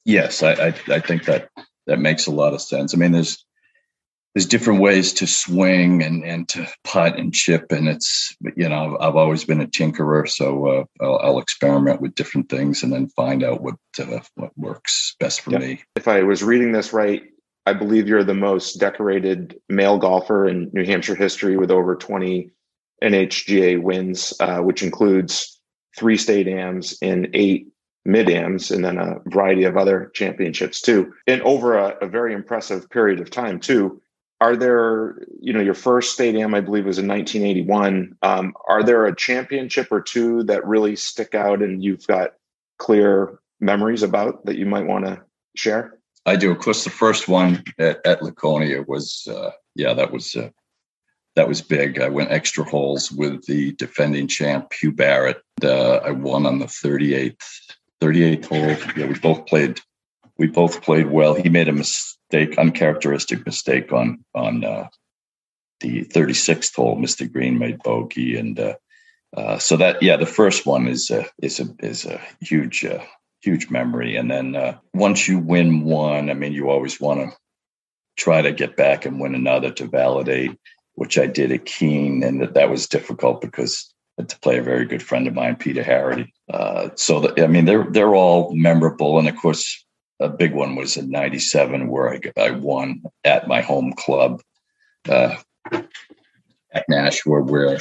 Yes, 0.05 0.43
I 0.43 0.51
I, 0.53 0.67
I 0.87 0.99
think 0.99 1.25
that 1.25 1.49
that 1.87 1.99
makes 1.99 2.27
a 2.27 2.31
lot 2.31 2.53
of 2.53 2.61
sense. 2.61 2.93
I 2.93 2.97
mean, 2.97 3.11
there's 3.11 3.43
there's 4.33 4.45
different 4.45 4.79
ways 4.79 5.11
to 5.13 5.27
swing 5.27 6.01
and, 6.01 6.23
and 6.23 6.47
to 6.49 6.67
putt 6.83 7.17
and 7.17 7.33
chip. 7.33 7.71
And 7.71 7.87
it's, 7.89 8.35
you 8.55 8.69
know, 8.69 8.97
I've 8.99 9.15
always 9.15 9.43
been 9.43 9.61
a 9.61 9.67
tinkerer. 9.67 10.27
So 10.27 10.67
uh, 10.67 10.83
I'll, 11.01 11.19
I'll, 11.19 11.39
experiment 11.39 12.01
with 12.01 12.15
different 12.15 12.47
things 12.49 12.81
and 12.81 12.93
then 12.93 13.09
find 13.09 13.43
out 13.43 13.61
what, 13.61 13.75
uh, 13.99 14.19
what 14.35 14.57
works 14.57 15.15
best 15.19 15.41
for 15.41 15.51
me. 15.51 15.81
If 15.95 16.07
I 16.07 16.23
was 16.23 16.43
reading 16.43 16.71
this 16.71 16.93
right, 16.93 17.23
I 17.65 17.73
believe 17.73 18.07
you're 18.07 18.23
the 18.23 18.33
most 18.33 18.75
decorated 18.75 19.59
male 19.67 19.97
golfer 19.97 20.47
in 20.47 20.69
New 20.71 20.85
Hampshire 20.85 21.15
history 21.15 21.57
with 21.57 21.71
over 21.71 21.95
20 21.95 22.49
NHGA 23.03 23.81
wins, 23.81 24.33
uh, 24.39 24.59
which 24.59 24.81
includes 24.81 25.59
three 25.97 26.17
state 26.17 26.47
AMs 26.47 26.97
and 27.01 27.27
eight 27.33 27.67
mid 28.05 28.29
AMs, 28.29 28.71
and 28.71 28.83
then 28.83 28.97
a 28.97 29.19
variety 29.27 29.63
of 29.65 29.77
other 29.77 30.11
championships 30.15 30.81
too. 30.81 31.13
And 31.27 31.41
over 31.41 31.77
a, 31.77 31.97
a 32.01 32.07
very 32.07 32.33
impressive 32.33 32.89
period 32.89 33.19
of 33.19 33.29
time 33.29 33.59
too 33.59 34.01
are 34.41 34.57
there 34.57 35.15
you 35.39 35.53
know 35.53 35.61
your 35.61 35.73
first 35.73 36.13
state 36.13 36.35
am 36.35 36.53
i 36.53 36.59
believe 36.59 36.85
was 36.85 36.99
in 36.99 37.07
1981 37.07 38.17
um, 38.21 38.53
are 38.67 38.83
there 38.83 39.05
a 39.05 39.15
championship 39.15 39.87
or 39.91 40.01
two 40.01 40.43
that 40.43 40.65
really 40.67 40.97
stick 40.97 41.33
out 41.33 41.61
and 41.61 41.81
you've 41.81 42.05
got 42.07 42.31
clear 42.81 43.39
memories 43.61 44.03
about 44.03 44.43
that 44.45 44.57
you 44.57 44.65
might 44.65 44.87
want 44.87 45.05
to 45.05 45.21
share? 45.55 45.97
I 46.25 46.35
do. 46.35 46.51
Of 46.51 46.59
course 46.59 46.83
the 46.83 46.89
first 46.89 47.27
one 47.27 47.63
at, 47.79 48.05
at 48.05 48.21
laconia 48.21 48.83
was 48.87 49.27
uh, 49.29 49.51
yeah 49.75 49.93
that 49.93 50.11
was 50.11 50.35
uh, 50.35 50.49
that 51.35 51.47
was 51.47 51.61
big. 51.61 52.01
I 52.01 52.09
went 52.09 52.31
extra 52.31 52.63
holes 52.63 53.11
with 53.11 53.45
the 53.45 53.71
defending 53.73 54.27
champ 54.27 54.73
hugh 54.73 54.91
barrett. 54.91 55.41
Uh, 55.63 55.97
i 55.97 56.11
won 56.11 56.45
on 56.45 56.59
the 56.59 56.65
38th 56.65 57.37
38th 58.01 58.45
hole. 58.45 58.91
Yeah 58.97 59.05
we 59.07 59.17
both 59.19 59.45
played 59.45 59.79
we 60.37 60.47
both 60.47 60.81
played 60.81 61.09
well. 61.09 61.35
He 61.35 61.49
made 61.49 61.69
a 61.69 61.73
mistake 61.73 62.17
mistake, 62.31 62.57
uncharacteristic 62.57 63.45
mistake 63.45 63.91
on 63.91 64.23
on 64.33 64.63
uh, 64.63 64.87
the 65.81 66.05
36th 66.05 66.75
hole. 66.75 66.97
Mr. 66.97 67.31
Green 67.31 67.57
made 67.57 67.83
bogey, 67.83 68.37
and 68.37 68.59
uh, 68.59 68.75
uh, 69.35 69.57
so 69.57 69.77
that 69.77 70.01
yeah, 70.01 70.17
the 70.17 70.25
first 70.25 70.65
one 70.65 70.87
is 70.87 71.09
a 71.09 71.25
is 71.41 71.59
a 71.59 71.67
is 71.79 72.05
a 72.05 72.21
huge 72.39 72.85
uh, 72.85 73.03
huge 73.41 73.69
memory. 73.69 74.15
And 74.15 74.29
then 74.31 74.55
uh, 74.55 74.77
once 74.93 75.27
you 75.27 75.39
win 75.39 75.83
one, 75.83 76.29
I 76.29 76.33
mean, 76.33 76.53
you 76.53 76.69
always 76.69 77.01
want 77.01 77.19
to 77.19 77.37
try 78.17 78.41
to 78.41 78.51
get 78.51 78.77
back 78.77 79.05
and 79.05 79.19
win 79.19 79.35
another 79.35 79.71
to 79.71 79.87
validate, 79.87 80.57
which 80.95 81.17
I 81.17 81.25
did 81.25 81.51
at 81.51 81.65
Keene, 81.65 82.23
and 82.23 82.41
that, 82.41 82.53
that 82.53 82.69
was 82.69 82.87
difficult 82.87 83.41
because 83.41 83.93
to 84.17 84.39
play 84.39 84.59
a 84.59 84.63
very 84.63 84.85
good 84.85 85.01
friend 85.01 85.27
of 85.27 85.33
mine, 85.33 85.55
Peter 85.55 85.81
Harrity. 85.81 86.31
Uh, 86.53 86.89
so 86.95 87.21
the, 87.21 87.43
I 87.43 87.47
mean, 87.47 87.65
they're 87.65 87.87
they're 87.89 88.15
all 88.15 88.53
memorable, 88.55 89.19
and 89.19 89.27
of 89.27 89.35
course, 89.35 89.83
a 90.21 90.29
big 90.29 90.53
one 90.53 90.75
was 90.75 90.97
in 90.97 91.09
97 91.09 91.87
where 91.87 92.13
I, 92.13 92.19
I 92.39 92.51
won 92.51 93.03
at 93.23 93.47
my 93.47 93.61
home 93.61 93.93
club 93.93 94.41
uh, 95.09 95.35
at 95.71 96.85
Nashua 96.87 97.41
where 97.41 97.79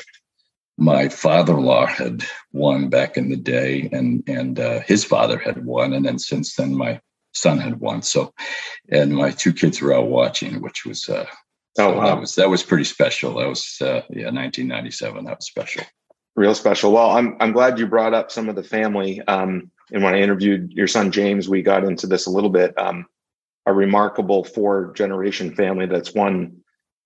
my 0.78 1.08
father-in-law 1.08 1.86
had 1.86 2.24
won 2.52 2.88
back 2.88 3.16
in 3.16 3.28
the 3.28 3.36
day 3.36 3.88
and 3.92 4.24
and 4.26 4.58
uh, 4.58 4.80
his 4.80 5.04
father 5.04 5.38
had 5.38 5.64
won 5.64 5.92
and 5.92 6.06
then 6.06 6.18
since 6.18 6.56
then 6.56 6.74
my 6.74 7.00
son 7.32 7.58
had 7.58 7.80
won. 7.80 8.02
So, 8.02 8.32
and 8.90 9.14
my 9.14 9.30
two 9.30 9.52
kids 9.52 9.80
were 9.80 9.94
out 9.94 10.08
watching, 10.08 10.60
which 10.60 10.84
was 10.84 11.08
uh, 11.08 11.26
oh 11.78 11.92
wow. 11.92 12.06
that 12.06 12.20
was 12.20 12.34
that 12.36 12.50
was 12.50 12.62
pretty 12.62 12.84
special. 12.84 13.34
That 13.34 13.48
was 13.48 13.76
uh, 13.80 14.02
yeah, 14.10 14.30
1997. 14.30 15.24
That 15.24 15.38
was 15.38 15.46
special. 15.46 15.84
Real 16.36 16.54
special. 16.54 16.92
Well, 16.92 17.10
I'm 17.10 17.36
I'm 17.40 17.52
glad 17.52 17.78
you 17.78 17.86
brought 17.86 18.14
up 18.14 18.30
some 18.30 18.48
of 18.48 18.56
the 18.56 18.62
family. 18.62 19.20
Um, 19.22 19.70
and 19.92 20.02
when 20.02 20.14
I 20.14 20.20
interviewed 20.20 20.72
your 20.72 20.86
son 20.86 21.10
James, 21.10 21.48
we 21.48 21.62
got 21.62 21.84
into 21.84 22.06
this 22.06 22.26
a 22.26 22.30
little 22.30 22.50
bit. 22.50 22.76
Um, 22.78 23.06
a 23.66 23.72
remarkable 23.72 24.44
four 24.44 24.92
generation 24.94 25.54
family 25.54 25.86
that's 25.86 26.14
won 26.14 26.56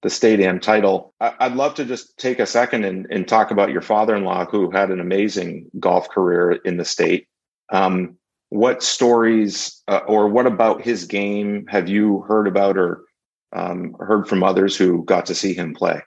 the 0.03 0.11
state 0.11 0.41
am 0.41 0.61
title. 0.61 1.15
I, 1.21 1.49
would 1.49 1.57
love 1.57 1.75
to 1.75 1.85
just 1.85 2.17
take 2.19 2.39
a 2.39 2.47
second 2.47 2.85
and, 2.85 3.07
and 3.11 3.27
talk 3.27 3.51
about 3.51 3.71
your 3.71 3.81
father 3.81 4.15
in 4.15 4.25
law, 4.25 4.45
who 4.45 4.71
had 4.71 4.91
an 4.91 5.01
amazing 5.01 5.71
golf 5.81 6.09
career 6.11 6.53
in 6.53 6.77
the 6.77 6.85
state. 6.85 7.27
Um, 7.71 8.17
what 8.51 8.83
stories 8.83 9.83
uh, 9.89 10.03
or 10.07 10.29
what 10.29 10.47
about 10.47 10.83
his 10.83 11.07
game 11.07 11.67
have 11.69 11.89
you 11.89 12.21
heard 12.29 12.47
about 12.47 12.77
or 12.77 13.05
um, 13.53 13.97
heard 13.99 14.29
from 14.29 14.43
others 14.43 14.77
who 14.77 15.05
got 15.05 15.27
to 15.27 15.35
see 15.35 15.55
him 15.55 15.75
play? 15.75 16.03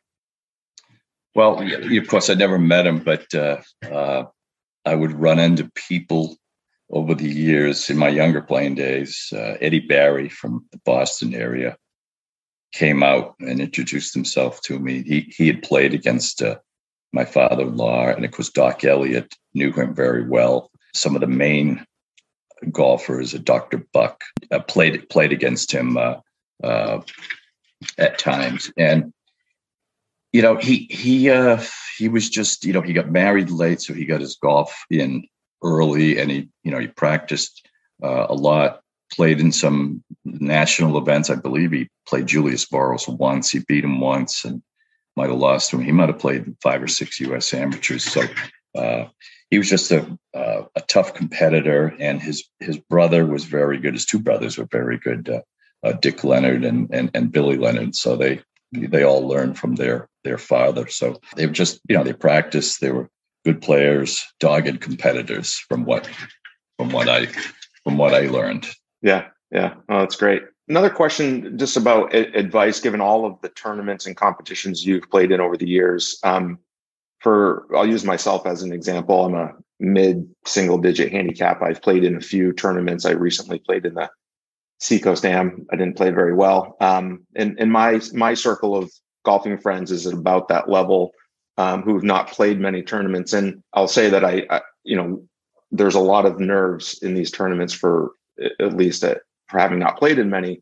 Well, 1.34 1.62
of 1.62 2.08
course, 2.08 2.30
I 2.30 2.36
never 2.36 2.58
met 2.58 2.88
him, 2.88 3.00
but 3.00 3.34
uh, 3.34 3.58
uh, 3.92 4.24
I 4.86 4.96
would 4.96 5.12
run 5.12 5.40
into 5.40 5.70
people 5.76 6.38
over 6.90 7.14
the 7.14 7.28
years 7.30 7.90
in 7.90 7.98
my 7.98 8.10
younger 8.10 8.42
playing 8.42 8.76
days. 8.76 9.32
Uh, 9.34 9.58
Eddie 9.60 9.82
Barry 9.82 10.30
from 10.30 10.66
the 10.72 10.80
Boston 10.86 11.34
area 11.34 11.78
came 12.74 13.04
out 13.04 13.36
and 13.40 13.60
introduced 13.60 14.14
himself 14.14 14.62
to 14.62 14.80
me. 14.80 15.04
He 15.04 15.34
he 15.36 15.48
had 15.48 15.64
played 15.64 15.94
against 15.94 16.42
uh, 16.42 16.58
my 17.12 17.26
father-in-law, 17.26 18.08
and 18.10 18.24
of 18.24 18.32
course 18.32 18.50
Doc 18.50 18.84
Elliott 18.84 19.34
knew 19.54 19.72
him 19.72 19.94
very 19.94 20.28
well. 20.28 20.72
Some 20.94 21.16
of 21.16 21.22
the 21.22 21.28
Maine 21.28 21.86
golfers, 22.72 23.36
uh, 23.36 23.40
Dr. 23.44 23.86
Buck, 23.94 24.24
uh, 24.52 24.60
played 24.60 25.10
played 25.10 25.32
against 25.32 25.72
him 25.72 25.98
uh, 25.98 26.16
uh, 26.64 27.02
at 27.98 28.18
times, 28.18 28.72
and 28.78 29.14
you 30.32 30.42
know 30.42 30.56
he 30.56 30.88
he 30.90 31.30
he 31.98 32.08
was 32.08 32.30
just 32.30 32.64
you 32.64 32.74
know 32.74 32.82
he 32.82 32.94
got 32.94 33.10
married 33.10 33.50
late, 33.50 33.82
so 33.82 33.94
he 33.94 34.06
got 34.06 34.22
his 34.22 34.38
golf 34.38 34.86
in 34.90 35.28
early, 35.64 36.20
and 36.20 36.32
he 36.32 36.50
you 36.64 36.72
know 36.72 36.80
he 36.80 36.88
practiced 36.88 37.68
a 38.02 38.34
lot 38.34 38.82
played 39.12 39.40
in 39.40 39.52
some 39.52 40.04
national 40.26 40.98
events. 40.98 41.30
I 41.30 41.36
believe 41.36 41.72
he 41.72 41.90
played 42.08 42.28
Julius 42.28 42.66
Boros 42.66 43.08
once. 43.08 43.50
He 43.50 43.60
beat 43.68 43.84
him 43.84 44.00
once 44.00 44.44
and 44.46 44.62
might 45.16 45.30
have 45.30 45.40
lost 45.40 45.74
him. 45.74 45.82
He 45.82 45.92
might 45.92 46.10
have 46.10 46.20
played 46.20 46.56
five 46.62 46.82
or 46.82 46.88
six 46.88 47.20
U.S. 47.22 47.54
amateurs. 47.54 48.04
So 48.04 48.24
uh, 48.76 49.06
he 49.50 49.58
was 49.58 49.70
just 49.70 49.92
a, 49.92 50.18
uh, 50.34 50.64
a 50.76 50.82
tough 50.82 51.14
competitor, 51.14 51.96
and 52.00 52.22
his 52.22 52.46
his 52.60 52.78
brother 52.78 53.26
was 53.26 53.46
very 53.46 53.78
good. 53.78 53.94
His 53.94 54.06
two 54.06 54.20
brothers 54.20 54.58
were 54.58 54.68
very 54.72 54.98
good, 54.98 55.30
uh, 55.30 55.42
uh 55.84 55.94
Dick 55.94 56.24
Leonard 56.24 56.66
and, 56.66 56.90
and 56.92 57.10
and 57.14 57.32
Billy 57.32 57.58
Leonard. 57.58 57.96
So 57.96 58.16
they 58.16 58.42
they 58.74 59.04
all 59.04 59.28
learned 59.28 59.58
from 59.58 59.76
their 59.76 60.10
their 60.24 60.38
father. 60.38 60.88
So 60.88 61.20
they 61.36 61.48
just 61.48 61.80
you 61.88 61.98
know 61.98 62.04
they 62.04 62.14
practiced. 62.14 62.82
They 62.82 62.92
were 62.92 63.10
good 63.48 63.62
players, 63.62 64.26
dogged 64.42 64.82
competitors. 64.82 65.54
From 65.70 65.86
what 65.86 66.10
from 66.78 66.90
what 66.90 67.08
I 67.08 67.28
from 67.84 67.98
what 67.98 68.14
I 68.14 68.28
learned. 68.28 68.68
Yeah, 69.02 69.28
yeah. 69.52 69.76
Oh, 69.88 70.00
that's 70.00 70.18
great. 70.18 70.42
Another 70.68 70.90
question 70.90 71.58
just 71.58 71.78
about 71.78 72.14
advice, 72.14 72.82
given 72.82 73.00
all 73.00 73.26
of 73.26 73.40
the 73.42 73.48
tournaments 73.48 74.06
and 74.06 74.18
competitions 74.18 74.86
you've 74.86 75.10
played 75.10 75.32
in 75.32 75.40
over 75.40 75.56
the 75.56 75.68
years. 75.68 76.20
Um, 76.24 76.60
for 77.20 77.66
I'll 77.74 77.88
use 77.88 78.04
myself 78.04 78.46
as 78.46 78.64
an 78.64 78.74
example. 78.74 79.24
I'm 79.24 79.36
a 79.36 79.54
mid 79.80 80.28
single 80.46 80.78
digit 80.78 81.14
handicap. 81.14 81.62
I've 81.62 81.82
played 81.82 82.04
in 82.04 82.18
a 82.18 82.22
few 82.22 82.52
tournaments. 82.52 83.06
I 83.06 83.12
recently 83.12 83.60
played 83.60 83.86
in 83.86 83.94
the 83.94 84.10
Seacoast 84.82 85.24
Am. 85.26 85.66
I 85.72 85.78
didn't 85.78 85.96
play 85.96 86.12
very 86.12 86.34
well. 86.34 86.76
Um, 86.82 87.26
and, 87.34 87.58
and 87.58 87.72
my 87.72 88.02
my 88.14 88.34
circle 88.34 88.76
of 88.76 88.92
golfing 89.24 89.58
friends 89.58 89.90
is 89.90 90.06
at 90.06 90.14
about 90.14 90.50
that 90.50 90.70
level 90.70 91.12
um, 91.58 91.82
who've 91.82 92.04
not 92.04 92.32
played 92.32 92.60
many 92.60 92.82
tournaments. 92.84 93.34
And 93.34 93.64
I'll 93.74 93.88
say 93.88 94.10
that 94.10 94.24
I, 94.24 94.44
I, 94.50 94.62
you 94.84 94.96
know, 94.96 95.24
there's 95.72 95.96
a 95.96 96.00
lot 96.00 96.26
of 96.26 96.40
nerves 96.40 97.00
in 97.02 97.14
these 97.14 97.32
tournaments 97.32 97.74
for 97.74 98.12
at 98.60 98.78
least 98.78 99.04
at, 99.04 99.22
for 99.48 99.60
having 99.60 99.80
not 99.80 99.98
played 99.98 100.20
in 100.20 100.30
many. 100.30 100.62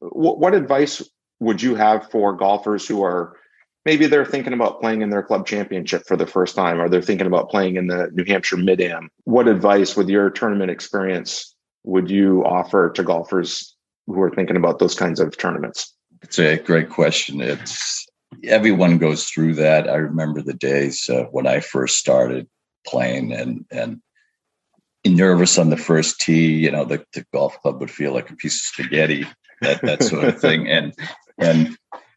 What, 0.00 0.38
what 0.38 0.54
advice 0.54 1.02
would 1.40 1.62
you 1.62 1.74
have 1.74 2.10
for 2.10 2.36
golfers 2.36 2.86
who 2.86 3.02
are 3.02 3.36
maybe 3.84 4.06
they're 4.06 4.24
thinking 4.24 4.52
about 4.52 4.80
playing 4.80 5.02
in 5.02 5.10
their 5.10 5.22
club 5.22 5.46
championship 5.46 6.04
for 6.06 6.16
the 6.16 6.26
first 6.26 6.56
time, 6.56 6.80
or 6.80 6.88
they're 6.88 7.02
thinking 7.02 7.26
about 7.26 7.50
playing 7.50 7.76
in 7.76 7.86
the 7.86 8.10
New 8.12 8.24
Hampshire 8.24 8.56
Mid 8.56 8.80
Am? 8.80 9.10
What 9.24 9.48
advice, 9.48 9.96
with 9.96 10.08
your 10.08 10.30
tournament 10.30 10.70
experience, 10.70 11.54
would 11.84 12.10
you 12.10 12.44
offer 12.44 12.90
to 12.90 13.02
golfers 13.02 13.76
who 14.06 14.20
are 14.20 14.30
thinking 14.30 14.56
about 14.56 14.78
those 14.78 14.94
kinds 14.94 15.20
of 15.20 15.36
tournaments? 15.36 15.94
It's 16.22 16.38
a 16.38 16.56
great 16.56 16.88
question. 16.88 17.40
It's 17.40 18.03
everyone 18.44 18.98
goes 18.98 19.24
through 19.24 19.54
that. 19.54 19.88
I 19.88 19.96
remember 19.96 20.42
the 20.42 20.54
days 20.54 21.08
uh, 21.08 21.24
when 21.30 21.46
I 21.46 21.60
first 21.60 21.98
started 21.98 22.48
playing, 22.86 23.32
and 23.32 23.64
and 23.70 24.00
nervous 25.06 25.58
on 25.58 25.70
the 25.70 25.76
first 25.76 26.20
tee, 26.20 26.52
you 26.52 26.70
know, 26.70 26.84
the, 26.84 27.04
the 27.12 27.26
golf 27.32 27.60
club 27.60 27.80
would 27.80 27.90
feel 27.90 28.12
like 28.12 28.30
a 28.30 28.36
piece 28.36 28.56
of 28.56 28.66
spaghetti, 28.66 29.26
that 29.60 29.82
that 29.82 30.02
sort 30.02 30.24
of 30.24 30.40
thing. 30.40 30.68
And 30.70 30.94
and 31.38 31.76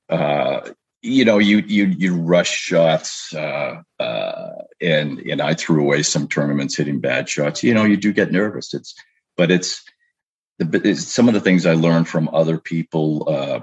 uh, 0.10 0.70
you 1.02 1.26
know, 1.26 1.38
you 1.38 1.60
you 1.68 1.86
you 1.86 2.16
rush 2.16 2.52
shots, 2.52 3.34
uh, 3.34 3.82
uh, 4.00 4.52
and 4.82 5.20
and 5.20 5.42
I 5.42 5.54
threw 5.54 5.82
away 5.82 6.04
some 6.04 6.28
tournaments 6.28 6.78
hitting 6.78 7.00
bad 7.00 7.30
shots. 7.30 7.64
You 7.64 7.74
know, 7.74 7.84
you 7.84 7.98
do 7.98 8.14
get 8.14 8.32
nervous. 8.32 8.74
It's 8.74 8.96
but 9.36 9.52
it's 9.52 9.84
the 10.60 10.82
it's, 10.84 11.08
some 11.08 11.28
of 11.28 11.34
the 11.34 11.42
things 11.42 11.66
I 11.66 11.74
learned 11.74 12.08
from 12.08 12.30
other 12.34 12.58
people 12.58 13.28
uh, 13.30 13.60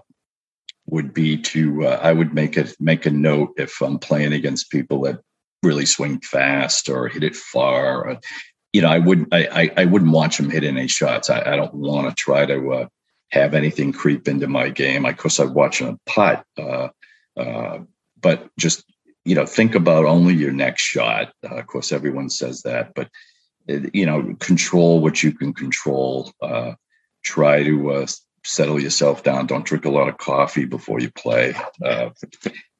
would 0.87 1.15
be 1.15 1.39
to 1.39 1.87
uh, 1.87 2.01
I 2.03 2.13
would 2.13 2.35
make 2.35 2.57
it 2.57 2.75
make 2.79 3.07
a 3.07 3.11
note 3.11 3.55
if 3.57 3.81
I'm 3.81 3.99
playing 3.99 4.33
against 4.33 4.71
people 4.71 5.03
that 5.03 5.21
really 5.65 5.87
swing 5.87 6.21
fast 6.21 6.89
or 6.89 7.09
hit 7.09 7.25
it 7.25 7.35
far. 7.35 8.05
Or, 8.05 8.21
you 8.73 8.83
know, 8.83 8.89
I 8.89 8.99
wouldn't, 8.99 9.29
I, 9.33 9.71
I, 9.77 9.85
wouldn't 9.87 10.11
watch 10.11 10.37
them 10.37 10.51
hit 10.51 10.63
any 10.63 10.87
shots. 10.89 11.31
I, 11.31 11.41
I 11.41 11.57
don't 11.57 11.75
want 11.75 12.09
to 12.09 12.15
try 12.15 12.45
to 12.45 12.73
uh, 12.73 12.87
have 13.31 13.55
anything 13.55 13.93
creep 13.93 14.29
into 14.29 14.47
my 14.47 14.69
game. 14.69 15.07
Of 15.07 15.17
course, 15.17 15.41
I 15.41 15.45
watch 15.45 15.79
him 15.81 15.99
putt, 16.07 16.45
uh, 16.59 16.89
uh, 17.37 17.79
but 18.21 18.49
just 18.59 18.85
you 19.25 19.35
know, 19.35 19.47
think 19.47 19.75
about 19.75 20.05
only 20.05 20.35
your 20.35 20.53
next 20.53 20.83
shot. 20.83 21.33
Uh, 21.43 21.57
of 21.57 21.67
course, 21.67 21.93
everyone 21.93 22.29
says 22.29 22.63
that, 22.63 22.93
but 22.95 23.09
uh, 23.71 23.89
you 23.95 24.05
know, 24.05 24.35
control 24.39 25.01
what 25.01 25.23
you 25.23 25.33
can 25.33 25.55
control. 25.55 26.31
Try 27.23 27.63
to 27.63 28.07
settle 28.45 28.81
yourself 28.81 29.23
down. 29.23 29.47
Don't 29.47 29.65
drink 29.65 29.85
a 29.85 29.91
lot 29.91 30.09
of 30.09 30.19
coffee 30.19 30.65
before 30.65 31.01
you 31.01 31.11
play, 31.11 31.55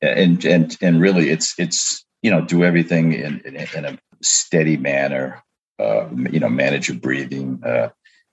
and 0.03 0.45
and 0.45 0.77
and 0.81 1.01
really, 1.01 1.31
it's 1.31 1.59
it's 1.59 2.05
you 2.23 2.31
know, 2.31 2.41
do 2.41 2.65
everything 2.65 3.13
in, 3.13 3.41
in, 3.41 3.57
in 3.57 3.85
a 3.85 3.99
steady 4.23 4.79
manner 4.79 5.45
uh, 5.79 6.09
you 6.31 6.41
know, 6.41 6.49
manage 6.49 6.89
your 6.89 6.99
breathing 6.99 7.61
uh, 7.65 7.89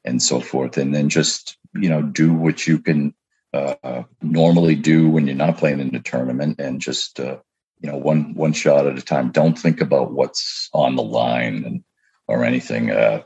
and 0.06 0.22
so 0.22 0.40
forth, 0.40 0.78
and 0.78 0.94
then 0.94 1.10
just 1.10 1.58
you 1.74 1.90
know 1.90 2.02
do 2.02 2.34
what 2.34 2.68
you 2.68 2.80
can 2.80 3.14
uh, 3.54 4.04
normally 4.22 4.76
do 4.76 5.10
when 5.10 5.26
you're 5.26 5.36
not 5.36 5.58
playing 5.58 5.80
in 5.80 5.92
the 5.92 6.00
tournament, 6.00 6.60
and 6.60 6.82
just 6.82 7.20
uh, 7.20 7.38
you 7.80 7.90
know 7.90 7.98
one 7.98 8.34
one 8.36 8.54
shot 8.54 8.88
at 8.88 8.98
a 8.98 9.02
time. 9.02 9.32
Don't 9.32 9.58
think 9.58 9.82
about 9.82 10.12
what's 10.12 10.70
on 10.74 10.96
the 10.96 11.04
line 11.04 11.64
and 11.66 11.84
or 12.28 12.44
anything. 12.44 12.92
Uh, 12.92 13.24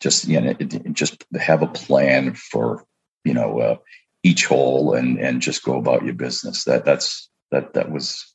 just 0.00 0.28
you 0.28 0.40
know, 0.40 0.54
it, 0.58 0.92
just 0.92 1.24
have 1.34 1.62
a 1.62 1.66
plan 1.66 2.34
for 2.34 2.84
you 3.24 3.34
know 3.34 3.60
uh, 3.60 3.76
each 4.22 4.46
hole 4.46 4.94
and 4.94 5.18
and 5.18 5.42
just 5.42 5.64
go 5.64 5.78
about 5.78 6.04
your 6.04 6.14
business. 6.14 6.64
That 6.64 6.84
that's 6.84 7.28
that 7.50 7.74
that 7.74 7.90
was 7.90 8.34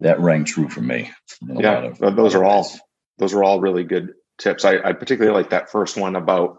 that 0.00 0.20
rang 0.20 0.44
true 0.44 0.68
for 0.68 0.80
me. 0.80 1.10
Yeah, 1.42 1.92
of, 2.00 2.16
those 2.16 2.34
are 2.34 2.44
all 2.44 2.68
those 3.18 3.34
are 3.34 3.44
all 3.44 3.60
really 3.60 3.84
good 3.84 4.14
tips. 4.38 4.64
I, 4.64 4.78
I 4.78 4.92
particularly 4.92 5.36
like 5.36 5.50
that 5.50 5.70
first 5.70 5.96
one 5.96 6.16
about 6.16 6.58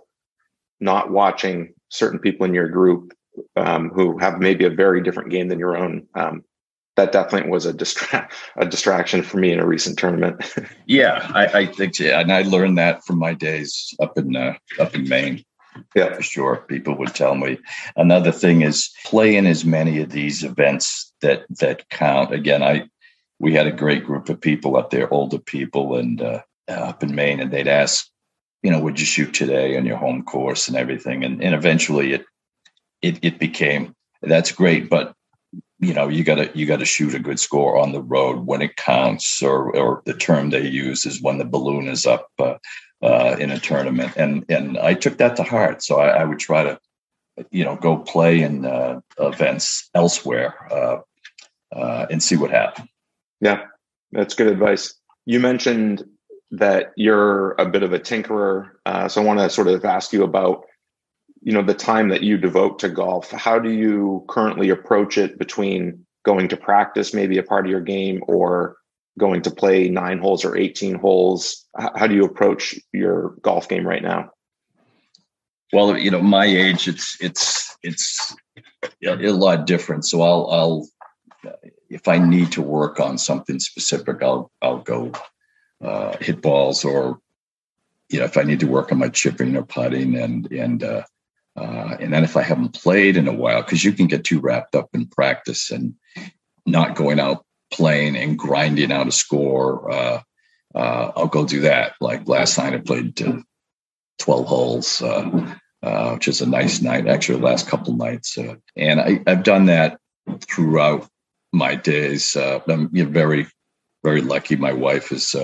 not 0.79 1.11
watching 1.11 1.73
certain 1.89 2.19
people 2.19 2.45
in 2.45 2.53
your 2.53 2.69
group 2.69 3.13
um, 3.55 3.89
who 3.89 4.17
have 4.17 4.39
maybe 4.39 4.65
a 4.65 4.69
very 4.69 5.01
different 5.01 5.29
game 5.29 5.47
than 5.47 5.59
your 5.59 5.77
own. 5.77 6.07
Um, 6.15 6.43
that 6.95 7.11
definitely 7.13 7.49
was 7.49 7.65
a 7.65 7.73
distra- 7.73 8.29
a 8.57 8.65
distraction 8.65 9.23
for 9.23 9.37
me 9.37 9.51
in 9.51 9.59
a 9.59 9.65
recent 9.65 9.97
tournament. 9.97 10.43
yeah, 10.85 11.31
I, 11.33 11.45
I, 11.45 11.65
think, 11.65 11.97
yeah, 11.99 12.19
and 12.19 12.31
I 12.31 12.41
learned 12.41 12.77
that 12.77 13.03
from 13.05 13.17
my 13.17 13.33
days 13.33 13.93
up 14.01 14.17
in 14.17 14.35
uh, 14.35 14.55
up 14.79 14.95
in 14.95 15.07
Maine. 15.07 15.43
Yeah, 15.95 16.13
for 16.13 16.21
sure. 16.21 16.57
People 16.67 16.97
would 16.97 17.15
tell 17.15 17.35
me. 17.35 17.57
Another 17.95 18.31
thing 18.31 18.61
is 18.61 18.89
play 19.05 19.35
in 19.35 19.45
as 19.45 19.65
many 19.65 19.99
of 19.99 20.09
these 20.09 20.43
events 20.43 21.13
that 21.21 21.45
that 21.59 21.89
count. 21.89 22.33
Again, 22.33 22.63
I 22.63 22.89
we 23.39 23.53
had 23.53 23.67
a 23.67 23.71
great 23.71 24.05
group 24.05 24.29
of 24.29 24.41
people 24.41 24.77
up 24.77 24.89
there, 24.89 25.13
older 25.13 25.39
people, 25.39 25.95
and 25.95 26.21
uh, 26.21 26.41
up 26.67 27.03
in 27.03 27.15
Maine, 27.15 27.39
and 27.39 27.51
they'd 27.51 27.67
ask, 27.67 28.07
you 28.63 28.71
know, 28.71 28.79
would 28.79 28.99
you 28.99 29.05
shoot 29.05 29.33
today 29.33 29.77
on 29.77 29.85
your 29.85 29.97
home 29.97 30.23
course 30.23 30.67
and 30.67 30.77
everything? 30.77 31.23
And 31.23 31.43
and 31.43 31.55
eventually 31.55 32.13
it 32.13 32.25
it 33.01 33.19
it 33.21 33.39
became 33.39 33.95
that's 34.21 34.51
great, 34.51 34.89
but 34.89 35.13
you 35.79 35.93
know 35.93 36.07
you 36.07 36.23
gotta 36.23 36.51
you 36.53 36.65
gotta 36.65 36.85
shoot 36.85 37.15
a 37.15 37.19
good 37.19 37.39
score 37.39 37.77
on 37.77 37.91
the 37.91 38.01
road 38.01 38.45
when 38.45 38.61
it 38.61 38.75
counts 38.75 39.41
or 39.41 39.75
or 39.75 40.01
the 40.05 40.13
term 40.13 40.49
they 40.49 40.67
use 40.67 41.05
is 41.05 41.21
when 41.21 41.37
the 41.37 41.45
balloon 41.45 41.87
is 41.87 42.05
up 42.05 42.29
uh, 42.39 42.55
uh, 43.01 43.37
in 43.39 43.49
a 43.49 43.59
tournament. 43.59 44.13
And 44.17 44.45
and 44.49 44.77
i 44.77 44.93
took 44.93 45.17
that 45.17 45.35
to 45.37 45.43
heart. 45.43 45.83
So 45.83 45.99
i, 45.99 46.09
I 46.09 46.23
would 46.25 46.39
try 46.39 46.63
to 46.63 46.79
you 47.51 47.63
know 47.63 47.77
go 47.77 47.97
play 47.97 48.41
in 48.41 48.65
uh, 48.65 48.99
events 49.17 49.89
elsewhere 49.95 50.55
uh, 50.71 50.99
uh, 51.73 52.07
and 52.11 52.21
see 52.21 52.35
what 52.35 52.51
happens 52.51 52.89
yeah 53.39 53.63
that's 54.11 54.33
good 54.33 54.47
advice. 54.47 54.95
You 55.25 55.39
mentioned 55.39 56.03
that 56.51 56.93
you're 56.95 57.51
a 57.53 57.65
bit 57.65 57.83
of 57.83 57.93
a 57.93 57.99
tinkerer 57.99 58.71
uh, 58.85 59.07
so 59.07 59.21
i 59.21 59.23
want 59.23 59.39
to 59.39 59.49
sort 59.49 59.67
of 59.67 59.85
ask 59.85 60.11
you 60.11 60.23
about 60.23 60.65
you 61.41 61.53
know 61.53 61.61
the 61.61 61.73
time 61.73 62.09
that 62.09 62.23
you 62.23 62.37
devote 62.37 62.79
to 62.79 62.89
golf 62.89 63.31
how 63.31 63.57
do 63.59 63.71
you 63.71 64.25
currently 64.27 64.69
approach 64.69 65.17
it 65.17 65.37
between 65.37 66.05
going 66.25 66.47
to 66.47 66.57
practice 66.57 67.13
maybe 67.13 67.37
a 67.37 67.43
part 67.43 67.65
of 67.65 67.71
your 67.71 67.81
game 67.81 68.23
or 68.27 68.77
going 69.17 69.41
to 69.41 69.51
play 69.51 69.89
nine 69.89 70.17
holes 70.17 70.45
or 70.45 70.55
18 70.55 70.95
holes? 70.95 71.65
How 71.77 72.07
do 72.07 72.15
you 72.15 72.23
approach 72.23 72.75
your 72.93 73.35
golf 73.41 73.67
game 73.67 73.85
right 73.85 74.03
now? 74.03 74.31
Well 75.71 75.97
you 75.97 76.11
know 76.11 76.21
my 76.21 76.45
age 76.45 76.87
it's 76.87 77.17
it's 77.21 77.77
it's 77.83 78.35
a 79.05 79.15
lot 79.15 79.65
different. 79.65 80.05
So 80.05 80.21
i'll 80.21 80.49
i'll 80.51 80.87
if 81.89 82.07
i 82.07 82.17
need 82.17 82.51
to 82.51 82.61
work 82.61 82.99
on 82.99 83.17
something 83.17 83.59
specific 83.59 84.21
i'll 84.21 84.51
i'll 84.61 84.79
go 84.79 85.11
uh, 85.81 86.15
hit 86.19 86.41
balls 86.41 86.83
or 86.83 87.19
you 88.09 88.19
know 88.19 88.25
if 88.25 88.35
i 88.35 88.43
need 88.43 88.59
to 88.59 88.67
work 88.67 88.91
on 88.91 88.97
my 88.97 89.07
chipping 89.07 89.55
or 89.55 89.63
putting 89.63 90.17
and 90.17 90.51
and 90.51 90.83
uh, 90.83 91.03
uh, 91.55 91.97
and 91.99 92.13
then 92.13 92.23
if 92.23 92.37
I 92.37 92.41
haven't 92.41 92.73
played 92.73 93.17
in 93.17 93.27
a 93.27 93.33
while, 93.33 93.61
because 93.61 93.83
you 93.83 93.93
can 93.93 94.07
get 94.07 94.23
too 94.23 94.39
wrapped 94.39 94.75
up 94.75 94.89
in 94.93 95.07
practice 95.07 95.71
and 95.71 95.95
not 96.65 96.95
going 96.95 97.19
out 97.19 97.45
playing 97.71 98.15
and 98.15 98.37
grinding 98.37 98.91
out 98.91 99.07
a 99.07 99.11
score, 99.11 99.91
uh, 99.91 100.21
uh, 100.75 101.11
I'll 101.15 101.27
go 101.27 101.45
do 101.45 101.61
that. 101.61 101.93
Like 101.99 102.27
last 102.27 102.57
night, 102.57 102.73
I 102.73 102.77
played 102.77 103.21
uh, 103.21 103.39
12 104.19 104.45
holes, 104.45 105.01
uh, 105.01 105.55
uh, 105.81 106.11
which 106.13 106.27
is 106.27 106.41
a 106.41 106.49
nice 106.49 106.81
night, 106.81 107.07
actually, 107.07 107.39
the 107.39 107.45
last 107.45 107.67
couple 107.67 107.95
nights. 107.95 108.37
and 108.77 109.01
I, 109.01 109.21
have 109.27 109.43
done 109.43 109.65
that 109.65 109.99
throughout 110.41 111.07
my 111.51 111.75
days. 111.75 112.35
I'm 112.35 112.89
you 112.93 113.05
know, 113.05 113.09
very, 113.09 113.47
very 114.03 114.21
lucky. 114.21 114.55
My 114.55 114.73
wife 114.73 115.11
is 115.11 115.35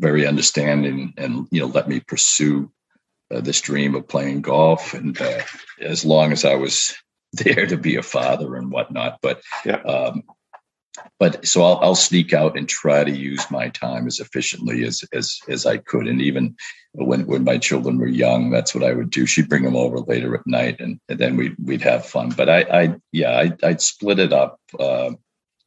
very 0.00 0.26
understanding 0.26 1.12
and, 1.16 1.48
you 1.50 1.60
know, 1.60 1.66
let 1.66 1.88
me 1.88 2.00
pursue 2.00 2.70
uh, 3.32 3.40
this 3.40 3.60
dream 3.60 3.94
of 3.94 4.08
playing 4.08 4.42
golf, 4.42 4.94
and 4.94 5.20
uh, 5.20 5.40
as 5.80 6.04
long 6.04 6.32
as 6.32 6.44
I 6.44 6.54
was 6.54 6.94
there 7.32 7.66
to 7.66 7.76
be 7.76 7.96
a 7.96 8.02
father 8.02 8.56
and 8.56 8.70
whatnot. 8.70 9.18
But 9.22 9.42
yeah. 9.64 9.82
Um, 9.82 10.22
but 11.18 11.46
so 11.46 11.62
I'll, 11.62 11.78
I'll 11.80 11.94
sneak 11.94 12.32
out 12.32 12.56
and 12.56 12.68
try 12.68 13.04
to 13.04 13.10
use 13.10 13.44
my 13.50 13.68
time 13.68 14.06
as 14.06 14.18
efficiently 14.20 14.84
as 14.84 15.04
as 15.12 15.38
as 15.48 15.66
I 15.66 15.78
could. 15.78 16.06
And 16.06 16.20
even 16.20 16.56
when 16.92 17.26
when 17.26 17.44
my 17.44 17.58
children 17.58 17.98
were 17.98 18.08
young, 18.08 18.50
that's 18.50 18.74
what 18.74 18.84
I 18.84 18.92
would 18.92 19.10
do. 19.10 19.26
She'd 19.26 19.48
bring 19.48 19.62
them 19.62 19.76
over 19.76 19.98
later 19.98 20.34
at 20.34 20.46
night, 20.46 20.80
and, 20.80 21.00
and 21.08 21.18
then 21.18 21.36
we'd 21.36 21.56
we'd 21.62 21.82
have 21.82 22.06
fun. 22.06 22.30
But 22.30 22.48
I, 22.48 22.60
I 22.62 22.94
yeah, 23.12 23.30
I, 23.30 23.52
I'd 23.62 23.80
split 23.80 24.18
it 24.18 24.32
up. 24.32 24.60
Uh, 24.78 25.12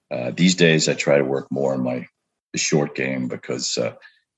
uh, 0.10 0.32
these 0.36 0.56
days, 0.56 0.90
I 0.90 0.94
try 0.94 1.18
to 1.18 1.24
work 1.24 1.50
more 1.52 1.74
on 1.74 1.84
my 1.84 2.08
short 2.56 2.96
game 2.96 3.28
because 3.28 3.78
uh, 3.78 3.94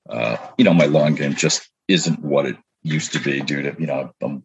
uh, 0.08 0.36
you 0.56 0.64
know 0.64 0.74
my 0.74 0.86
long 0.86 1.14
game 1.14 1.34
just 1.34 1.68
isn't 1.88 2.20
what 2.20 2.46
it 2.46 2.56
used 2.84 3.12
to 3.14 3.18
be 3.18 3.40
due 3.40 3.62
to 3.62 3.74
you 3.78 3.86
know 3.86 4.12
I'm, 4.22 4.44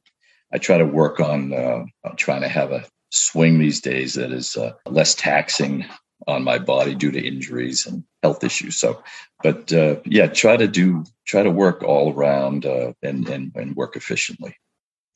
i 0.51 0.57
try 0.57 0.79
to 0.79 0.85
work 0.85 1.19
on 1.19 1.53
uh, 1.53 1.83
trying 2.17 2.41
to 2.41 2.47
have 2.47 2.71
a 2.71 2.85
swing 3.11 3.59
these 3.59 3.81
days 3.81 4.15
that 4.15 4.31
is 4.31 4.55
uh, 4.55 4.73
less 4.87 5.15
taxing 5.15 5.85
on 6.27 6.43
my 6.43 6.59
body 6.59 6.95
due 6.95 7.11
to 7.11 7.27
injuries 7.27 7.85
and 7.85 8.03
health 8.23 8.43
issues. 8.43 8.77
So, 8.77 9.01
but 9.41 9.71
uh, 9.71 9.97
yeah, 10.05 10.27
try 10.27 10.57
to 10.57 10.67
do 10.67 11.05
try 11.25 11.43
to 11.43 11.51
work 11.51 11.83
all 11.83 12.13
around 12.13 12.65
uh, 12.65 12.93
and, 13.01 13.27
and 13.29 13.51
and 13.55 13.75
work 13.75 13.95
efficiently. 13.95 14.55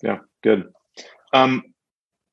Yeah, 0.02 0.20
good. 0.44 0.72
Um, 1.34 1.64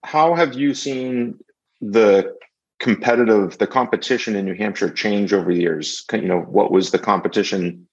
how 0.05 0.35
have 0.35 0.55
you 0.55 0.75
seen 0.75 1.39
the 1.81 2.35
competitive 2.79 3.59
the 3.59 3.67
competition 3.67 4.37
in 4.37 4.45
New 4.45 4.55
Hampshire 4.55 4.91
change 4.91 5.33
over 5.33 5.53
the 5.53 5.61
years? 5.61 6.05
You 6.13 6.23
know, 6.23 6.41
what 6.41 6.71
was 6.71 6.91
the 6.91 6.99
competition 6.99 7.89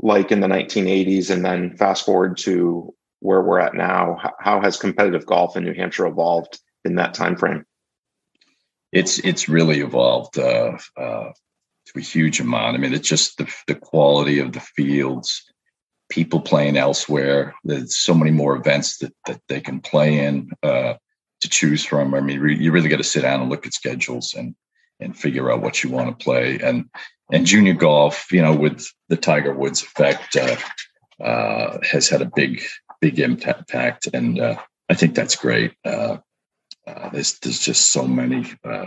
like 0.00 0.30
in 0.30 0.40
the 0.40 0.46
1980s 0.46 1.30
and 1.30 1.44
then 1.44 1.76
fast 1.76 2.04
forward 2.04 2.36
to 2.38 2.94
where 3.20 3.42
we're 3.42 3.58
at 3.58 3.74
now 3.74 4.32
how 4.38 4.60
has 4.60 4.76
competitive 4.76 5.26
golf 5.26 5.56
in 5.56 5.64
new 5.64 5.74
hampshire 5.74 6.06
evolved 6.06 6.60
in 6.84 6.94
that 6.94 7.14
time 7.14 7.36
frame 7.36 7.64
it's 8.92 9.18
it's 9.18 9.48
really 9.48 9.80
evolved 9.80 10.38
uh, 10.38 10.78
uh, 10.96 11.30
to 11.86 11.92
a 11.98 12.00
huge 12.00 12.40
amount. 12.40 12.76
I 12.76 12.78
mean 12.78 12.94
it's 12.94 13.08
just 13.08 13.38
the, 13.38 13.52
the 13.66 13.74
quality 13.74 14.38
of 14.38 14.52
the 14.52 14.60
fields 14.60 15.44
people 16.10 16.40
playing 16.40 16.78
elsewhere 16.78 17.54
there's 17.64 17.98
so 17.98 18.14
many 18.14 18.30
more 18.30 18.56
events 18.56 18.96
that, 18.98 19.12
that 19.26 19.40
they 19.48 19.60
can 19.60 19.78
play 19.80 20.24
in 20.24 20.50
uh, 20.62 20.94
to 21.40 21.48
choose 21.48 21.84
from. 21.84 22.14
I 22.14 22.20
mean 22.20 22.40
re- 22.40 22.58
you 22.58 22.72
really 22.72 22.88
got 22.88 22.96
to 22.96 23.04
sit 23.04 23.22
down 23.22 23.40
and 23.40 23.50
look 23.50 23.66
at 23.66 23.74
schedules 23.74 24.34
and 24.34 24.54
and 25.00 25.16
figure 25.16 25.52
out 25.52 25.62
what 25.62 25.84
you 25.84 25.90
want 25.90 26.18
to 26.18 26.24
play. 26.24 26.58
And 26.58 26.86
and 27.32 27.46
junior 27.46 27.74
golf, 27.74 28.32
you 28.32 28.42
know, 28.42 28.54
with 28.54 28.86
the 29.08 29.16
Tiger 29.16 29.52
Woods 29.52 29.82
effect, 29.82 30.36
uh, 30.36 30.56
uh, 31.22 31.78
has 31.82 32.08
had 32.08 32.22
a 32.22 32.30
big, 32.34 32.62
big 33.00 33.18
impact, 33.18 34.08
and 34.12 34.40
uh, 34.40 34.56
I 34.88 34.94
think 34.94 35.14
that's 35.14 35.36
great. 35.36 35.74
Uh, 35.84 36.18
uh, 36.86 37.10
there's 37.10 37.38
there's 37.40 37.58
just 37.58 37.92
so 37.92 38.06
many 38.06 38.46
uh, 38.64 38.86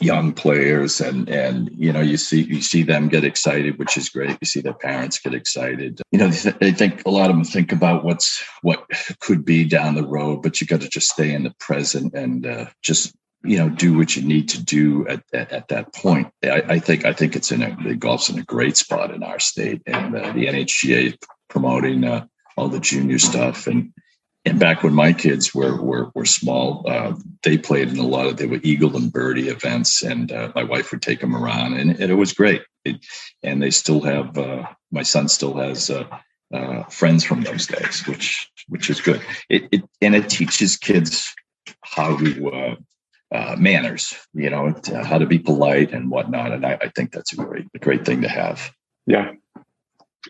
young 0.00 0.32
players, 0.32 1.00
and 1.00 1.28
and 1.28 1.70
you 1.74 1.92
know, 1.92 2.00
you 2.00 2.16
see 2.16 2.42
you 2.42 2.60
see 2.60 2.82
them 2.82 3.08
get 3.08 3.24
excited, 3.24 3.78
which 3.78 3.96
is 3.96 4.10
great. 4.10 4.36
You 4.40 4.46
see 4.46 4.60
their 4.60 4.74
parents 4.74 5.18
get 5.18 5.34
excited. 5.34 6.00
You 6.12 6.18
know, 6.18 6.28
they 6.28 6.72
think 6.72 7.02
a 7.04 7.10
lot 7.10 7.30
of 7.30 7.36
them 7.36 7.44
think 7.44 7.72
about 7.72 8.04
what's 8.04 8.44
what 8.62 8.84
could 9.20 9.44
be 9.44 9.64
down 9.64 9.94
the 9.94 10.06
road, 10.06 10.42
but 10.42 10.60
you 10.60 10.66
got 10.66 10.82
to 10.82 10.88
just 10.88 11.08
stay 11.08 11.32
in 11.32 11.42
the 11.42 11.54
present 11.58 12.14
and 12.14 12.70
just 12.82 13.14
you 13.46 13.58
know 13.58 13.68
do 13.68 13.96
what 13.96 14.16
you 14.16 14.22
need 14.22 14.48
to 14.50 14.62
do 14.62 15.06
at, 15.08 15.22
at, 15.32 15.52
at 15.52 15.68
that 15.68 15.94
point. 15.94 16.28
I, 16.42 16.62
I, 16.68 16.78
think 16.78 17.04
I 17.04 17.12
think 17.12 17.36
it's 17.36 17.52
in 17.52 17.62
a 17.62 17.76
the 17.82 17.94
golf's 17.94 18.28
in 18.28 18.38
a 18.38 18.44
great 18.44 18.76
spot 18.76 19.14
in 19.14 19.22
our 19.22 19.38
state, 19.38 19.82
and 19.86 20.14
uh, 20.16 20.32
the 20.32 20.46
NHGA 20.46 21.18
promoting 21.48 22.04
uh, 22.04 22.26
all 22.56 22.68
the 22.68 22.80
junior 22.80 23.18
stuff 23.18 23.66
and. 23.66 23.92
And 24.48 24.60
back 24.60 24.84
when 24.84 24.94
my 24.94 25.12
kids 25.12 25.52
were 25.52 25.74
were, 25.82 26.12
were 26.14 26.24
small, 26.24 26.84
uh, 26.88 27.14
they 27.42 27.58
played 27.58 27.88
in 27.88 27.98
a 27.98 28.06
lot 28.06 28.26
of 28.26 28.36
they 28.36 28.46
were 28.46 28.60
eagle 28.62 28.96
and 28.96 29.12
birdie 29.12 29.48
events, 29.48 30.04
and 30.04 30.30
uh, 30.30 30.52
my 30.54 30.62
wife 30.62 30.92
would 30.92 31.02
take 31.02 31.18
them 31.18 31.34
around, 31.34 31.72
and, 31.72 31.90
and 31.90 32.12
it 32.12 32.14
was 32.14 32.32
great. 32.32 32.62
It, 32.84 33.04
and 33.42 33.60
they 33.60 33.70
still 33.72 34.00
have 34.02 34.38
uh, 34.38 34.68
my 34.92 35.02
son 35.02 35.26
still 35.26 35.54
has 35.54 35.90
uh, 35.90 36.84
friends 36.84 37.24
from 37.24 37.42
those 37.42 37.66
days, 37.66 38.06
which 38.06 38.48
which 38.68 38.88
is 38.88 39.00
good. 39.00 39.20
It, 39.48 39.68
it 39.72 39.82
and 40.00 40.14
it 40.14 40.28
teaches 40.28 40.76
kids 40.76 41.34
how 41.82 42.16
to 42.16 42.78
uh, 43.32 43.56
manners, 43.58 44.14
you 44.34 44.50
know, 44.50 44.72
to, 44.72 45.02
how 45.02 45.18
to 45.18 45.26
be 45.26 45.38
polite 45.38 45.92
and 45.92 46.10
whatnot. 46.10 46.52
And 46.52 46.64
I, 46.64 46.78
I, 46.80 46.88
think 46.90 47.12
that's 47.12 47.32
a 47.32 47.36
great, 47.36 47.66
a 47.74 47.78
great 47.78 48.06
thing 48.06 48.22
to 48.22 48.28
have. 48.28 48.70
Yeah. 49.06 49.32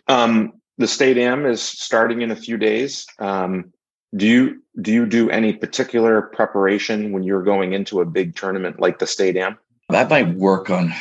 Um, 0.07 0.53
the 0.77 0.87
state 0.87 1.17
am 1.17 1.45
is 1.45 1.61
starting 1.61 2.21
in 2.21 2.31
a 2.31 2.35
few 2.35 2.57
days. 2.57 3.05
Um, 3.19 3.73
do 4.15 4.25
you 4.25 4.63
do 4.79 4.91
you 4.91 5.05
do 5.05 5.29
any 5.29 5.53
particular 5.53 6.21
preparation 6.21 7.11
when 7.11 7.23
you're 7.23 7.43
going 7.43 7.73
into 7.73 7.99
a 7.99 8.05
big 8.05 8.35
tournament 8.35 8.79
like 8.79 8.99
the 8.99 9.07
state 9.07 9.35
am? 9.35 9.57
I 9.89 10.03
might 10.05 10.35
work 10.35 10.69
on 10.69 10.93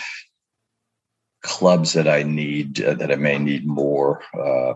clubs 1.42 1.92
that 1.92 2.08
I 2.08 2.22
need 2.24 2.82
uh, 2.82 2.94
that 2.94 3.12
I 3.12 3.16
may 3.16 3.38
need 3.38 3.66
more 3.66 4.22
uh, 4.34 4.74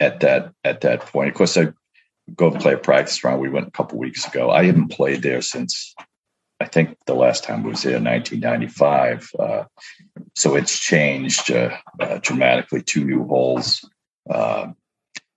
at 0.00 0.20
that 0.20 0.52
at 0.64 0.82
that 0.82 1.00
point. 1.06 1.28
Of 1.28 1.34
course, 1.34 1.56
I 1.56 1.68
go 2.34 2.50
play 2.50 2.74
a 2.74 2.78
practice 2.78 3.22
round. 3.24 3.40
We 3.40 3.48
went 3.48 3.68
a 3.68 3.72
couple 3.72 3.98
weeks 3.98 4.26
ago. 4.26 4.50
I 4.50 4.64
haven't 4.64 4.88
played 4.88 5.22
there 5.22 5.40
since 5.40 5.94
I 6.62 6.66
think 6.66 6.96
the 7.06 7.14
last 7.14 7.44
time 7.44 7.64
was 7.64 7.84
in 7.84 8.04
1995. 8.04 9.30
Uh, 9.38 9.64
so 10.34 10.54
it's 10.54 10.78
changed 10.78 11.50
uh, 11.50 11.76
uh, 12.00 12.18
dramatically. 12.22 12.82
Two 12.82 13.04
new 13.04 13.26
holes. 13.26 13.84
Uh, 14.30 14.68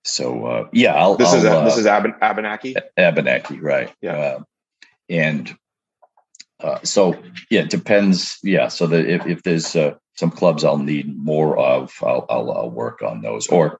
so 0.03 0.45
uh, 0.45 0.69
yeah, 0.71 0.93
I'll, 0.93 1.15
this 1.15 1.29
I'll, 1.29 1.37
is 1.37 1.43
this 1.43 1.77
is 1.79 1.87
Ab- 1.87 2.17
Abenaki. 2.21 2.75
Abenaki, 2.95 3.59
right? 3.59 3.91
Yeah, 4.01 4.39
and 5.09 5.55
so 6.83 7.15
yeah, 7.49 7.61
it 7.61 7.71
depends. 7.71 8.37
Yeah, 8.43 8.67
so 8.67 8.85
that 8.87 9.07
if, 9.07 9.25
if 9.25 9.43
there's 9.43 9.75
some 10.15 10.31
clubs 10.31 10.63
I'll 10.63 10.77
need 10.77 11.17
more 11.17 11.57
of, 11.57 11.91
I'll, 12.01 12.25
I'll, 12.29 12.51
I'll 12.51 12.69
work 12.69 13.01
on 13.01 13.21
those. 13.21 13.47
Or 13.47 13.79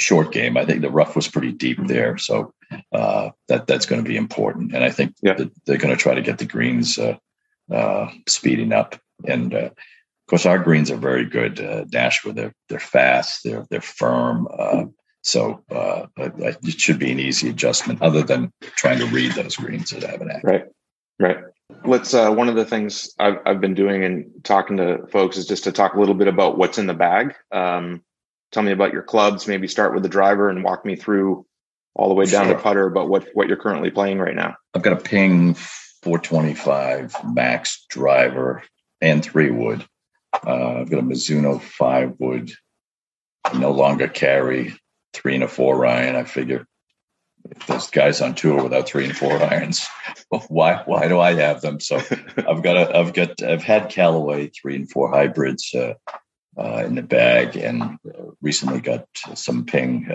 short 0.00 0.32
game. 0.32 0.56
I 0.56 0.64
think 0.64 0.80
the 0.80 0.90
rough 0.90 1.14
was 1.14 1.28
pretty 1.28 1.52
deep 1.52 1.78
there, 1.86 2.18
so 2.18 2.52
uh, 2.92 3.30
that 3.48 3.66
that's 3.66 3.86
going 3.86 4.02
to 4.02 4.08
be 4.08 4.16
important. 4.16 4.74
And 4.74 4.84
I 4.84 4.90
think 4.90 5.14
yeah. 5.22 5.36
they're 5.66 5.78
going 5.78 5.94
to 5.94 6.00
try 6.00 6.14
to 6.14 6.22
get 6.22 6.38
the 6.38 6.44
greens 6.44 6.98
uh, 6.98 7.16
uh, 7.70 8.10
speeding 8.28 8.72
up. 8.72 9.00
And 9.26 9.54
uh, 9.54 9.70
of 9.70 10.26
course, 10.28 10.46
our 10.46 10.58
greens 10.58 10.90
are 10.90 10.96
very 10.96 11.24
good. 11.24 11.60
Uh, 11.60 11.84
Nashua, 11.92 12.32
they're 12.32 12.54
they're 12.68 12.78
fast, 12.78 13.42
they're 13.44 13.66
they're 13.70 13.80
firm. 13.80 14.48
Uh, 14.50 14.84
so 15.22 15.62
it 16.16 16.80
should 16.80 16.98
be 16.98 17.12
an 17.12 17.20
easy 17.20 17.50
adjustment, 17.50 18.00
other 18.00 18.22
than 18.22 18.50
trying 18.62 18.98
to 19.00 19.06
read 19.06 19.32
those 19.32 19.54
greens 19.54 19.92
at 19.92 20.02
Abenaki. 20.02 20.40
Right, 20.42 20.64
right. 21.18 21.44
let's 21.84 22.14
uh, 22.14 22.30
one 22.30 22.48
of 22.48 22.54
the 22.54 22.64
things 22.64 23.14
I've, 23.18 23.38
I've 23.46 23.60
been 23.60 23.74
doing 23.74 24.04
and 24.04 24.30
talking 24.44 24.76
to 24.78 25.06
folks 25.08 25.36
is 25.36 25.46
just 25.46 25.64
to 25.64 25.72
talk 25.72 25.94
a 25.94 26.00
little 26.00 26.14
bit 26.14 26.28
about 26.28 26.58
what's 26.58 26.78
in 26.78 26.86
the 26.86 26.94
bag 26.94 27.34
um, 27.52 28.02
tell 28.52 28.62
me 28.62 28.72
about 28.72 28.92
your 28.92 29.02
clubs 29.02 29.46
maybe 29.46 29.68
start 29.68 29.94
with 29.94 30.02
the 30.02 30.08
driver 30.08 30.48
and 30.48 30.64
walk 30.64 30.84
me 30.84 30.96
through 30.96 31.46
all 31.94 32.08
the 32.08 32.14
way 32.14 32.24
down 32.24 32.46
sure. 32.46 32.54
to 32.54 32.62
putter 32.62 32.90
but 32.90 33.08
what 33.08 33.28
what 33.34 33.48
you're 33.48 33.56
currently 33.56 33.90
playing 33.90 34.18
right 34.18 34.34
now 34.34 34.54
i've 34.74 34.82
got 34.82 34.92
a 34.92 34.96
ping 34.96 35.54
425 35.54 37.14
max 37.34 37.84
driver 37.88 38.62
and 39.00 39.24
three 39.24 39.50
wood 39.50 39.84
uh, 40.46 40.80
i've 40.80 40.90
got 40.90 41.00
a 41.00 41.02
mizuno 41.02 41.60
five 41.60 42.14
wood 42.18 42.52
I 43.44 43.56
no 43.58 43.70
longer 43.70 44.06
carry 44.06 44.74
three 45.12 45.34
and 45.34 45.44
a 45.44 45.48
four 45.48 45.84
iron 45.86 46.16
i 46.16 46.24
figure 46.24 46.66
if 47.48 47.66
there's 47.66 47.90
guys 47.90 48.20
on 48.20 48.34
tour 48.34 48.62
without 48.62 48.86
three 48.86 49.04
and 49.04 49.16
four 49.16 49.32
irons, 49.42 49.86
why 50.48 50.82
why 50.84 51.08
do 51.08 51.20
I 51.20 51.34
have 51.34 51.60
them? 51.60 51.80
So 51.80 51.96
I've 52.36 52.62
got 52.62 52.76
a 52.76 52.96
I've 52.96 53.12
got 53.12 53.42
I've 53.42 53.62
had 53.62 53.90
Callaway 53.90 54.48
three 54.48 54.76
and 54.76 54.90
four 54.90 55.10
hybrids 55.10 55.74
uh, 55.74 55.94
uh, 56.58 56.84
in 56.84 56.94
the 56.94 57.02
bag, 57.02 57.56
and 57.56 57.82
uh, 57.82 58.30
recently 58.42 58.80
got 58.80 59.06
some 59.34 59.64
Ping 59.64 60.10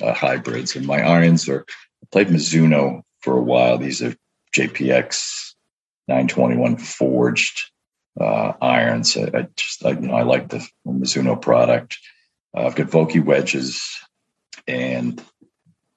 uh, 0.00 0.06
uh, 0.06 0.14
hybrids. 0.14 0.76
And 0.76 0.86
my 0.86 1.02
irons 1.02 1.48
are 1.48 1.64
I 2.02 2.06
played 2.10 2.28
Mizuno 2.28 3.02
for 3.20 3.36
a 3.36 3.42
while. 3.42 3.78
These 3.78 4.02
are 4.02 4.14
JPX 4.54 5.54
921 6.08 6.76
forged 6.76 7.70
uh, 8.20 8.52
irons. 8.60 9.16
I, 9.16 9.30
I 9.34 9.48
just 9.56 9.84
I, 9.84 9.90
you 9.90 10.00
know 10.00 10.14
I 10.14 10.22
like 10.22 10.48
the 10.48 10.66
Mizuno 10.86 11.40
product. 11.40 11.98
I've 12.54 12.76
got 12.76 12.86
Vokey 12.86 13.24
wedges 13.24 13.98
and 14.68 15.22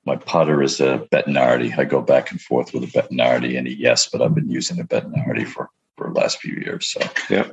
my 0.06 0.16
putter 0.16 0.64
is 0.64 0.80
a 0.80 1.06
Bettinardi. 1.12 1.78
I 1.78 1.84
go 1.84 2.02
back 2.02 2.32
and 2.32 2.42
forth 2.42 2.74
with 2.74 2.84
a 2.84 2.88
Bettinardi 2.88 3.58
and 3.58 3.68
a 3.68 3.74
yes, 3.74 4.08
but 4.10 4.22
I've 4.22 4.34
been 4.34 4.50
using 4.50 4.80
a 4.80 4.84
Bettinardi 4.84 5.46
for 5.46 5.70
for 5.98 6.08
the 6.08 6.20
last 6.20 6.40
few 6.40 6.54
years. 6.54 6.88
So 6.88 7.02
yeah. 7.30 7.50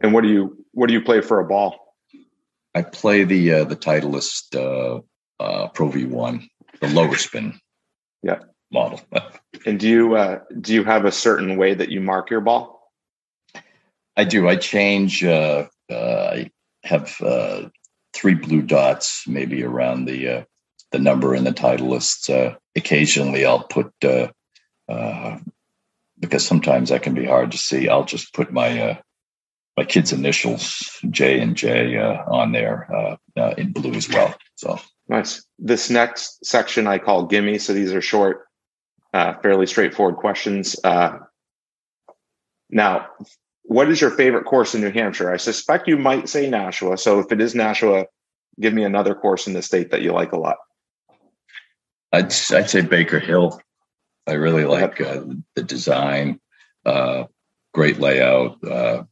And 0.00 0.12
what 0.12 0.22
do 0.22 0.28
you 0.28 0.64
what 0.72 0.86
do 0.86 0.94
you 0.94 1.02
play 1.02 1.20
for 1.20 1.40
a 1.40 1.44
ball? 1.44 1.94
I 2.74 2.82
play 2.82 3.24
the 3.24 3.52
uh, 3.52 3.64
the 3.64 3.76
Titleist 3.76 4.54
uh, 4.56 5.02
uh, 5.42 5.68
Pro 5.68 5.88
V 5.88 6.04
one, 6.04 6.48
the 6.80 6.88
lower 6.88 7.16
spin. 7.16 7.58
Yeah. 8.24 8.38
Model. 8.70 9.00
and 9.66 9.80
do 9.80 9.88
you 9.88 10.14
uh, 10.14 10.38
do 10.60 10.72
you 10.72 10.84
have 10.84 11.04
a 11.04 11.10
certain 11.10 11.56
way 11.56 11.74
that 11.74 11.88
you 11.88 12.00
mark 12.00 12.30
your 12.30 12.40
ball? 12.40 12.88
I 14.16 14.22
do. 14.22 14.48
I 14.48 14.54
change. 14.54 15.24
Uh, 15.24 15.66
uh, 15.90 16.30
I 16.32 16.50
have 16.84 17.20
uh, 17.20 17.68
three 18.14 18.34
blue 18.34 18.62
dots, 18.62 19.24
maybe 19.26 19.64
around 19.64 20.04
the 20.04 20.28
uh, 20.28 20.44
the 20.92 21.00
number 21.00 21.34
in 21.34 21.42
the 21.42 21.50
Titleist. 21.50 22.30
Uh, 22.30 22.56
occasionally, 22.76 23.44
I'll 23.44 23.64
put 23.64 23.92
uh, 24.04 24.28
uh, 24.88 25.38
because 26.18 26.46
sometimes 26.46 26.90
that 26.90 27.02
can 27.02 27.14
be 27.14 27.24
hard 27.24 27.52
to 27.52 27.58
see. 27.58 27.88
I'll 27.88 28.04
just 28.04 28.32
put 28.32 28.52
my 28.52 28.80
uh, 28.80 28.96
my 29.76 29.84
kid's 29.84 30.12
initials 30.12 30.98
J 31.10 31.40
and 31.40 31.56
J 31.56 31.96
uh, 31.98 32.22
on 32.26 32.52
there 32.52 32.88
uh, 32.94 33.16
uh, 33.36 33.54
in 33.58 33.72
blue 33.72 33.94
as 33.94 34.08
well. 34.08 34.34
So 34.54 34.78
nice. 35.12 35.44
This 35.58 35.90
next 35.90 36.44
section 36.44 36.86
I 36.86 36.98
call 36.98 37.26
gimme. 37.26 37.58
So 37.58 37.72
these 37.72 37.92
are 37.92 38.00
short, 38.00 38.46
uh, 39.12 39.34
fairly 39.34 39.66
straightforward 39.66 40.16
questions. 40.16 40.76
Uh, 40.82 41.18
now, 42.70 43.08
what 43.64 43.88
is 43.90 44.00
your 44.00 44.10
favorite 44.10 44.44
course 44.44 44.74
in 44.74 44.80
New 44.80 44.90
Hampshire? 44.90 45.32
I 45.32 45.36
suspect 45.36 45.88
you 45.88 45.96
might 45.96 46.28
say 46.28 46.48
Nashua. 46.48 46.98
So 46.98 47.20
if 47.20 47.30
it 47.30 47.40
is 47.40 47.54
Nashua, 47.54 48.06
give 48.60 48.72
me 48.72 48.84
another 48.84 49.14
course 49.14 49.46
in 49.46 49.52
the 49.52 49.62
state 49.62 49.90
that 49.90 50.02
you 50.02 50.12
like 50.12 50.32
a 50.32 50.38
lot. 50.38 50.56
I'd 52.12 52.34
I'd 52.50 52.70
say 52.70 52.80
Baker 52.80 53.18
Hill. 53.18 53.60
I 54.26 54.32
really 54.32 54.64
like 54.64 55.00
uh, 55.00 55.22
the 55.54 55.62
design, 55.62 56.40
uh, 56.84 57.24
great 57.72 57.98
layout. 57.98 58.62
Uh, 58.64 59.04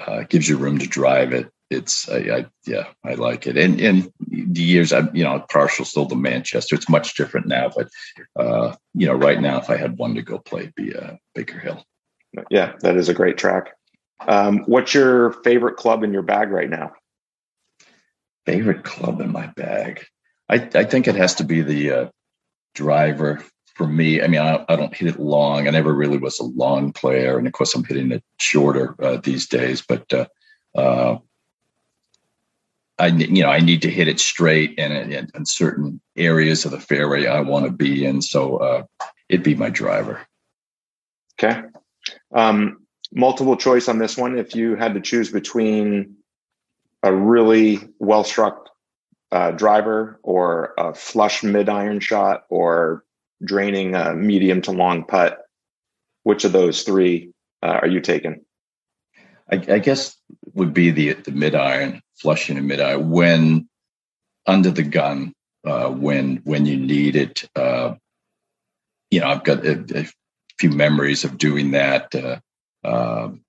uh, 0.00 0.22
gives 0.28 0.48
you 0.48 0.56
room 0.56 0.78
to 0.78 0.86
drive 0.86 1.32
it. 1.32 1.50
It's 1.70 2.08
I, 2.08 2.16
I, 2.16 2.46
yeah 2.66 2.88
I 3.04 3.14
like 3.14 3.46
it. 3.46 3.56
And 3.56 3.80
and 3.80 4.12
the 4.26 4.62
years 4.62 4.92
I'm 4.92 5.14
you 5.14 5.24
know 5.24 5.44
partial 5.50 5.84
still 5.84 6.06
to 6.06 6.16
Manchester. 6.16 6.74
It's 6.74 6.88
much 6.88 7.14
different 7.14 7.46
now, 7.46 7.70
but 7.74 7.88
uh, 8.36 8.74
you 8.94 9.06
know 9.06 9.14
right 9.14 9.40
now 9.40 9.58
if 9.58 9.70
I 9.70 9.76
had 9.76 9.96
one 9.96 10.14
to 10.16 10.22
go 10.22 10.38
play, 10.38 10.62
it'd 10.62 10.74
be 10.74 10.94
uh, 10.94 11.14
Baker 11.34 11.58
Hill. 11.58 11.84
Yeah, 12.50 12.74
that 12.80 12.96
is 12.96 13.08
a 13.08 13.14
great 13.14 13.38
track. 13.38 13.72
Um, 14.26 14.64
what's 14.66 14.94
your 14.94 15.32
favorite 15.44 15.76
club 15.76 16.02
in 16.02 16.12
your 16.12 16.22
bag 16.22 16.50
right 16.50 16.68
now? 16.68 16.92
Favorite 18.46 18.84
club 18.84 19.20
in 19.20 19.32
my 19.32 19.46
bag. 19.48 20.04
I, 20.48 20.68
I 20.74 20.84
think 20.84 21.08
it 21.08 21.14
has 21.14 21.36
to 21.36 21.44
be 21.44 21.62
the 21.62 21.90
uh, 21.90 22.08
driver 22.74 23.42
for 23.74 23.86
me. 23.86 24.20
I 24.20 24.26
mean, 24.26 24.40
I, 24.40 24.64
I, 24.68 24.76
don't 24.76 24.94
hit 24.94 25.08
it 25.08 25.20
long. 25.20 25.66
I 25.66 25.70
never 25.70 25.92
really 25.92 26.18
was 26.18 26.38
a 26.38 26.44
long 26.44 26.92
player, 26.92 27.38
and 27.38 27.46
of 27.46 27.52
course, 27.52 27.74
I'm 27.74 27.84
hitting 27.84 28.12
it 28.12 28.22
shorter 28.38 28.94
uh, 29.02 29.18
these 29.22 29.46
days. 29.46 29.82
But 29.86 30.12
uh, 30.12 30.26
uh, 30.74 31.18
I, 33.00 33.06
you 33.06 33.42
know, 33.42 33.50
I 33.50 33.60
need 33.60 33.82
to 33.82 33.90
hit 33.90 34.08
it 34.08 34.20
straight 34.20 34.78
and 34.78 35.12
in, 35.12 35.46
certain 35.46 36.00
areas 36.16 36.64
of 36.64 36.70
the 36.70 36.80
fairway 36.80 37.26
I 37.26 37.40
want 37.40 37.64
to 37.64 37.70
be 37.72 38.04
in. 38.04 38.20
So 38.20 38.58
uh, 38.58 38.82
it'd 39.28 39.42
be 39.42 39.54
my 39.54 39.70
driver. 39.70 40.20
Okay. 41.38 41.62
Um, 42.34 42.86
multiple 43.12 43.56
choice 43.56 43.88
on 43.88 43.98
this 43.98 44.16
one. 44.16 44.38
If 44.38 44.54
you 44.54 44.76
had 44.76 44.94
to 44.94 45.00
choose 45.00 45.30
between 45.30 46.16
a 47.02 47.12
really 47.12 47.80
well 47.98 48.24
struck 48.24 48.68
uh, 49.32 49.52
driver 49.52 50.20
or 50.22 50.74
a 50.76 50.94
flush 50.94 51.42
mid 51.42 51.68
iron 51.68 52.00
shot 52.00 52.44
or 52.50 53.04
draining 53.42 53.94
a 53.94 54.14
medium 54.14 54.60
to 54.62 54.72
long 54.72 55.04
putt, 55.04 55.38
which 56.24 56.44
of 56.44 56.52
those 56.52 56.82
three 56.82 57.32
uh, 57.62 57.78
are 57.82 57.88
you 57.88 58.00
taking? 58.00 58.44
I, 59.50 59.56
I, 59.56 59.78
guess 59.78 60.16
would 60.54 60.74
be 60.74 60.90
the 60.90 61.14
the 61.14 61.32
mid 61.32 61.54
iron, 61.54 62.02
flushing 62.16 62.58
a 62.58 62.62
mid 62.62 62.80
iron 62.80 63.10
when 63.10 63.68
under 64.46 64.70
the 64.70 64.82
gun, 64.82 65.32
uh, 65.66 65.88
when 65.88 66.36
when 66.44 66.66
you 66.66 66.76
need 66.76 67.16
it. 67.16 67.48
Uh, 67.54 67.94
you 69.10 69.20
know, 69.20 69.28
I've 69.28 69.44
got 69.44 69.64
a, 69.66 69.84
a, 69.94 70.06
few 70.58 70.70
memories 70.70 71.24
of 71.24 71.38
doing 71.38 71.70
that. 71.70 72.14
Uh, 72.14 72.38
um, 72.84 73.42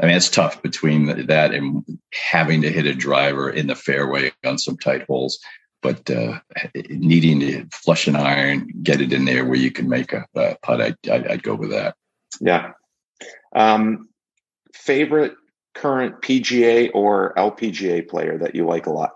I 0.00 0.06
mean, 0.06 0.16
it's 0.16 0.28
tough 0.28 0.60
between 0.60 1.26
that 1.26 1.54
and 1.54 1.84
having 2.12 2.62
to 2.62 2.72
hit 2.72 2.86
a 2.86 2.94
driver 2.94 3.48
in 3.48 3.68
the 3.68 3.76
fairway 3.76 4.32
on 4.44 4.58
some 4.58 4.76
tight 4.76 5.04
holes, 5.06 5.38
but 5.82 6.10
uh, 6.10 6.40
needing 6.90 7.38
to 7.40 7.66
flush 7.72 8.08
an 8.08 8.16
iron, 8.16 8.68
get 8.82 9.00
it 9.00 9.12
in 9.12 9.24
there 9.24 9.44
where 9.44 9.54
you 9.54 9.70
can 9.70 9.88
make 9.88 10.12
a, 10.12 10.26
a 10.34 10.56
putt. 10.62 10.80
I'd, 10.80 11.08
I'd, 11.08 11.42
go 11.44 11.54
with 11.54 11.70
that. 11.70 11.94
Yeah. 12.40 12.72
Um, 13.54 14.08
favorite 14.74 15.34
current 15.74 16.20
PGA 16.22 16.90
or 16.94 17.34
LPGA 17.34 18.08
player 18.08 18.38
that 18.38 18.54
you 18.54 18.66
like 18.66 18.86
a 18.86 18.92
lot? 18.92 19.12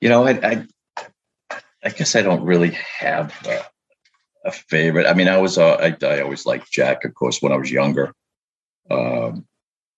You 0.00 0.08
know, 0.08 0.26
I, 0.26 0.30
I, 0.42 0.66
I 1.84 1.88
guess 1.90 2.16
I 2.16 2.22
don't 2.22 2.44
really 2.44 2.76
have 2.98 3.34
a, 3.46 4.48
a 4.48 4.52
favorite. 4.52 5.06
I 5.06 5.14
mean, 5.14 5.28
I 5.28 5.38
was, 5.38 5.58
uh, 5.58 5.74
I, 5.74 5.96
I 6.04 6.20
always 6.20 6.46
liked 6.46 6.70
Jack, 6.70 7.04
of 7.04 7.14
course, 7.14 7.42
when 7.42 7.52
I 7.52 7.56
was 7.56 7.70
younger. 7.70 8.12
Um, 8.90 9.46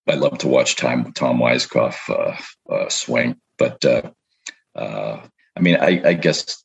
I 0.08 0.14
love 0.14 0.38
to 0.38 0.48
watch 0.48 0.76
Tom 0.76 1.12
Tom 1.12 1.38
Weiskopf 1.38 1.96
uh, 2.08 2.72
uh, 2.72 2.88
swing, 2.88 3.36
but 3.58 3.84
uh, 3.84 4.10
uh, 4.74 5.20
I 5.56 5.60
mean, 5.60 5.76
I, 5.76 6.02
I, 6.04 6.12
guess 6.14 6.64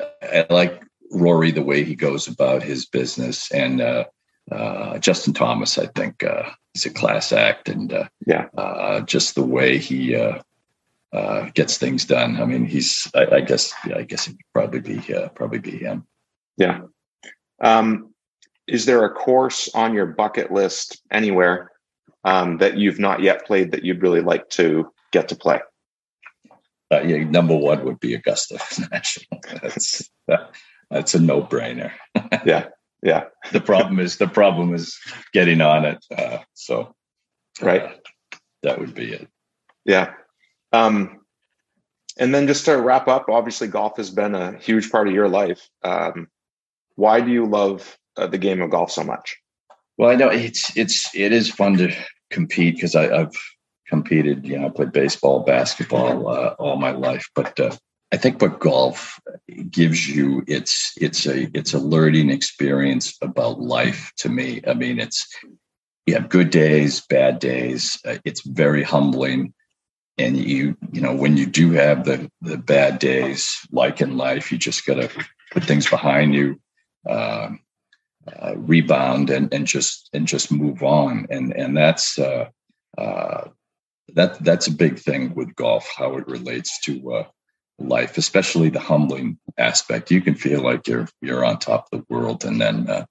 I 0.00 0.46
like 0.50 0.82
Rory 1.12 1.52
the 1.52 1.62
way 1.62 1.84
he 1.84 1.94
goes 1.94 2.26
about 2.26 2.62
his 2.62 2.86
business, 2.86 3.52
and 3.52 3.80
uh, 4.50 4.54
uh, 4.54 4.98
Justin 4.98 5.32
Thomas. 5.32 5.78
I 5.78 5.86
think 5.86 6.24
uh, 6.24 6.50
he's 6.74 6.86
a 6.86 6.90
class 6.90 7.32
act, 7.32 7.68
and 7.68 7.92
uh, 7.92 8.08
yeah, 8.26 9.00
just 9.06 9.34
the 9.34 9.44
way 9.44 9.78
he 9.78 10.16
gets 11.54 11.78
things 11.78 12.04
done. 12.04 12.40
I 12.40 12.44
mean, 12.44 12.64
he's. 12.64 13.10
I, 13.14 13.36
I 13.36 13.40
guess. 13.40 13.72
Yeah, 13.86 13.98
I 13.98 14.02
guess 14.02 14.26
it 14.26 14.32
would 14.32 14.40
probably 14.52 14.80
be 14.80 15.14
probably 15.34 15.58
be 15.58 15.78
him. 15.78 16.06
Yeah. 16.56 16.82
Um, 17.60 18.12
is 18.66 18.86
there 18.86 19.04
a 19.04 19.10
course 19.10 19.68
on 19.74 19.94
your 19.94 20.06
bucket 20.06 20.52
list 20.52 21.00
anywhere 21.10 21.70
um, 22.24 22.58
that 22.58 22.76
you've 22.76 22.98
not 22.98 23.20
yet 23.20 23.46
played 23.46 23.72
that 23.72 23.84
you'd 23.84 24.02
really 24.02 24.20
like 24.20 24.48
to 24.50 24.92
get 25.12 25.28
to 25.28 25.36
play? 25.36 25.60
Uh, 26.92 27.00
yeah, 27.02 27.24
number 27.24 27.56
one 27.56 27.84
would 27.84 28.00
be 28.00 28.14
Augusta 28.14 28.58
National. 28.92 29.40
That's 29.62 30.10
that's 30.90 31.14
a 31.14 31.20
no 31.20 31.42
brainer. 31.42 31.92
yeah, 32.44 32.66
yeah. 33.02 33.24
the 33.52 33.60
problem 33.60 33.98
is 33.98 34.16
the 34.16 34.28
problem 34.28 34.74
is 34.74 34.98
getting 35.32 35.60
on 35.60 35.84
it. 35.84 36.04
Uh, 36.16 36.38
so, 36.54 36.94
right, 37.60 37.82
uh, 37.82 38.36
that 38.62 38.78
would 38.78 38.94
be 38.94 39.12
it. 39.12 39.28
Yeah. 39.84 40.14
Um, 40.72 41.20
and 42.18 42.34
then 42.34 42.46
just 42.46 42.64
to 42.66 42.76
wrap 42.76 43.08
up, 43.08 43.26
obviously 43.28 43.68
golf 43.68 43.96
has 43.96 44.10
been 44.10 44.34
a 44.34 44.56
huge 44.58 44.90
part 44.90 45.08
of 45.08 45.14
your 45.14 45.28
life. 45.28 45.68
Um, 45.82 46.28
why 46.94 47.20
do 47.20 47.30
you 47.30 47.46
love 47.46 47.98
uh, 48.16 48.26
the 48.26 48.38
game 48.38 48.60
of 48.60 48.70
golf 48.70 48.90
so 48.92 49.02
much? 49.02 49.36
Well, 49.96 50.10
I 50.10 50.14
know 50.14 50.28
it's 50.28 50.76
it's 50.76 51.14
it 51.14 51.32
is 51.32 51.50
fun 51.50 51.76
to 51.78 51.94
compete 52.30 52.76
because 52.76 52.94
I've 52.94 53.34
competed. 53.86 54.46
You 54.46 54.58
know, 54.58 54.66
I 54.66 54.70
played 54.70 54.92
baseball, 54.92 55.40
basketball 55.40 56.28
uh, 56.28 56.54
all 56.58 56.76
my 56.76 56.92
life, 56.92 57.28
but 57.34 57.58
uh, 57.58 57.76
I 58.12 58.18
think 58.18 58.42
what 58.42 58.60
golf 58.60 59.18
gives 59.70 60.06
you 60.06 60.44
it's 60.46 60.92
it's 61.00 61.26
a 61.26 61.48
it's 61.56 61.72
a 61.72 61.78
learning 61.78 62.28
experience 62.28 63.16
about 63.22 63.60
life 63.60 64.12
to 64.18 64.28
me. 64.28 64.60
I 64.66 64.74
mean, 64.74 65.00
it's 65.00 65.26
you 66.06 66.14
have 66.14 66.28
good 66.28 66.50
days, 66.50 67.00
bad 67.00 67.38
days. 67.38 67.98
Uh, 68.06 68.18
it's 68.24 68.42
very 68.46 68.82
humbling, 68.82 69.54
and 70.18 70.36
you 70.36 70.76
you 70.92 71.00
know 71.00 71.14
when 71.14 71.38
you 71.38 71.46
do 71.46 71.70
have 71.72 72.04
the 72.04 72.30
the 72.42 72.58
bad 72.58 72.98
days, 72.98 73.56
like 73.70 74.02
in 74.02 74.18
life, 74.18 74.52
you 74.52 74.58
just 74.58 74.84
got 74.84 74.94
to 74.94 75.08
put 75.50 75.64
things 75.64 75.88
behind 75.88 76.34
you, 76.34 76.60
uh, 77.08 77.48
uh, 78.30 78.54
rebound, 78.56 79.30
and 79.30 79.52
and 79.54 79.66
just 79.66 80.10
and 80.12 80.26
just 80.26 80.52
move 80.52 80.82
on. 80.82 81.28
And 81.30 81.56
and 81.56 81.74
that's 81.74 82.18
uh, 82.18 82.50
uh, 82.98 83.48
that 84.14 84.44
that's 84.44 84.66
a 84.66 84.72
big 84.72 84.98
thing 84.98 85.34
with 85.34 85.56
golf, 85.56 85.88
how 85.96 86.18
it 86.18 86.28
relates 86.28 86.78
to 86.82 87.12
uh, 87.14 87.24
life, 87.78 88.18
especially 88.18 88.68
the 88.68 88.80
humbling 88.80 89.38
aspect. 89.58 90.10
You 90.10 90.20
can 90.20 90.34
feel 90.34 90.62
like 90.62 90.86
you're 90.86 91.08
you're 91.20 91.44
on 91.44 91.58
top 91.58 91.88
of 91.92 92.00
the 92.00 92.14
world, 92.14 92.44
and 92.44 92.60
then 92.60 92.88
uh, 92.88 93.06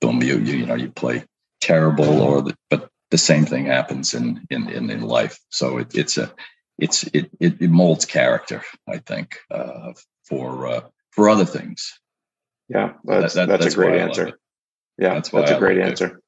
boom, 0.00 0.22
you 0.22 0.38
you, 0.38 0.58
you 0.58 0.66
know 0.66 0.74
you 0.74 0.90
play 0.90 1.24
terrible, 1.60 2.20
or 2.20 2.42
the, 2.42 2.54
but 2.70 2.88
the 3.10 3.18
same 3.18 3.46
thing 3.46 3.66
happens 3.66 4.14
in 4.14 4.46
in 4.50 4.68
in, 4.68 4.90
in 4.90 5.02
life. 5.02 5.38
So 5.50 5.78
it, 5.78 5.94
it's 5.94 6.18
a 6.18 6.32
it's 6.78 7.04
it, 7.12 7.30
it, 7.40 7.60
it 7.60 7.70
molds 7.70 8.04
character, 8.04 8.62
I 8.88 8.98
think, 8.98 9.38
uh, 9.50 9.92
for 10.24 10.66
uh, 10.66 10.80
for 11.10 11.28
other 11.28 11.46
things. 11.46 11.98
Yeah, 12.68 12.94
that's 13.04 13.34
that, 13.34 13.48
that, 13.48 13.60
that's, 13.60 13.64
that's, 13.64 13.74
a 13.74 13.76
great 13.76 14.00
answer. 14.00 14.38
Yeah, 14.98 15.14
that's, 15.14 15.30
that's 15.30 15.50
a 15.50 15.58
great 15.58 15.78
answer. 15.78 16.20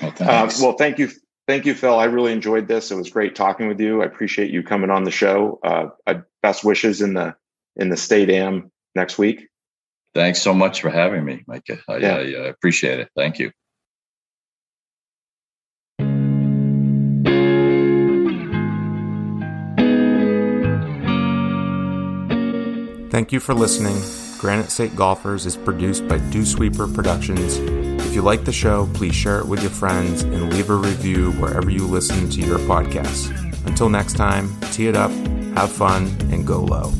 Well, 0.00 0.14
uh, 0.20 0.50
well, 0.60 0.72
thank 0.74 0.98
you 0.98 1.10
thank 1.48 1.64
you, 1.66 1.74
Phil. 1.74 1.98
I 1.98 2.04
really 2.04 2.32
enjoyed 2.32 2.68
this. 2.68 2.92
It 2.92 2.94
was 2.94 3.10
great 3.10 3.34
talking 3.34 3.66
with 3.66 3.80
you. 3.80 4.02
I 4.02 4.04
appreciate 4.04 4.52
you 4.52 4.62
coming 4.62 4.90
on 4.90 5.02
the 5.02 5.10
show. 5.10 5.58
Uh, 5.64 6.14
best 6.42 6.62
wishes 6.62 7.00
in 7.00 7.14
the 7.14 7.34
in 7.74 7.88
the 7.88 7.96
state 7.96 8.30
am 8.30 8.70
next 8.94 9.18
week. 9.18 9.48
Thanks 10.14 10.40
so 10.40 10.54
much 10.54 10.80
for 10.80 10.90
having 10.90 11.24
me, 11.24 11.42
Micah. 11.46 11.78
I, 11.88 11.96
yeah. 11.96 12.14
I, 12.14 12.20
I 12.20 12.46
appreciate 12.48 13.00
it. 13.00 13.08
Thank 13.16 13.38
you. 13.38 13.50
Thank 23.10 23.32
you 23.32 23.40
for 23.40 23.54
listening. 23.54 23.96
Granite 24.38 24.70
State 24.70 24.94
Golfers 24.94 25.44
is 25.46 25.56
produced 25.56 26.06
by 26.06 26.18
Dew 26.30 26.44
Sweeper 26.44 26.86
Productions 26.86 27.56
if 27.56 27.87
you 28.18 28.24
like 28.24 28.44
the 28.44 28.52
show, 28.52 28.88
please 28.94 29.14
share 29.14 29.38
it 29.38 29.46
with 29.46 29.60
your 29.60 29.70
friends 29.70 30.22
and 30.22 30.52
leave 30.52 30.70
a 30.70 30.74
review 30.74 31.30
wherever 31.32 31.70
you 31.70 31.86
listen 31.86 32.28
to 32.28 32.40
your 32.40 32.58
podcasts. 32.58 33.30
Until 33.64 33.88
next 33.88 34.14
time, 34.14 34.50
tee 34.72 34.88
it 34.88 34.96
up, 34.96 35.12
have 35.54 35.70
fun, 35.70 36.06
and 36.32 36.44
go 36.44 36.60
low. 36.60 36.92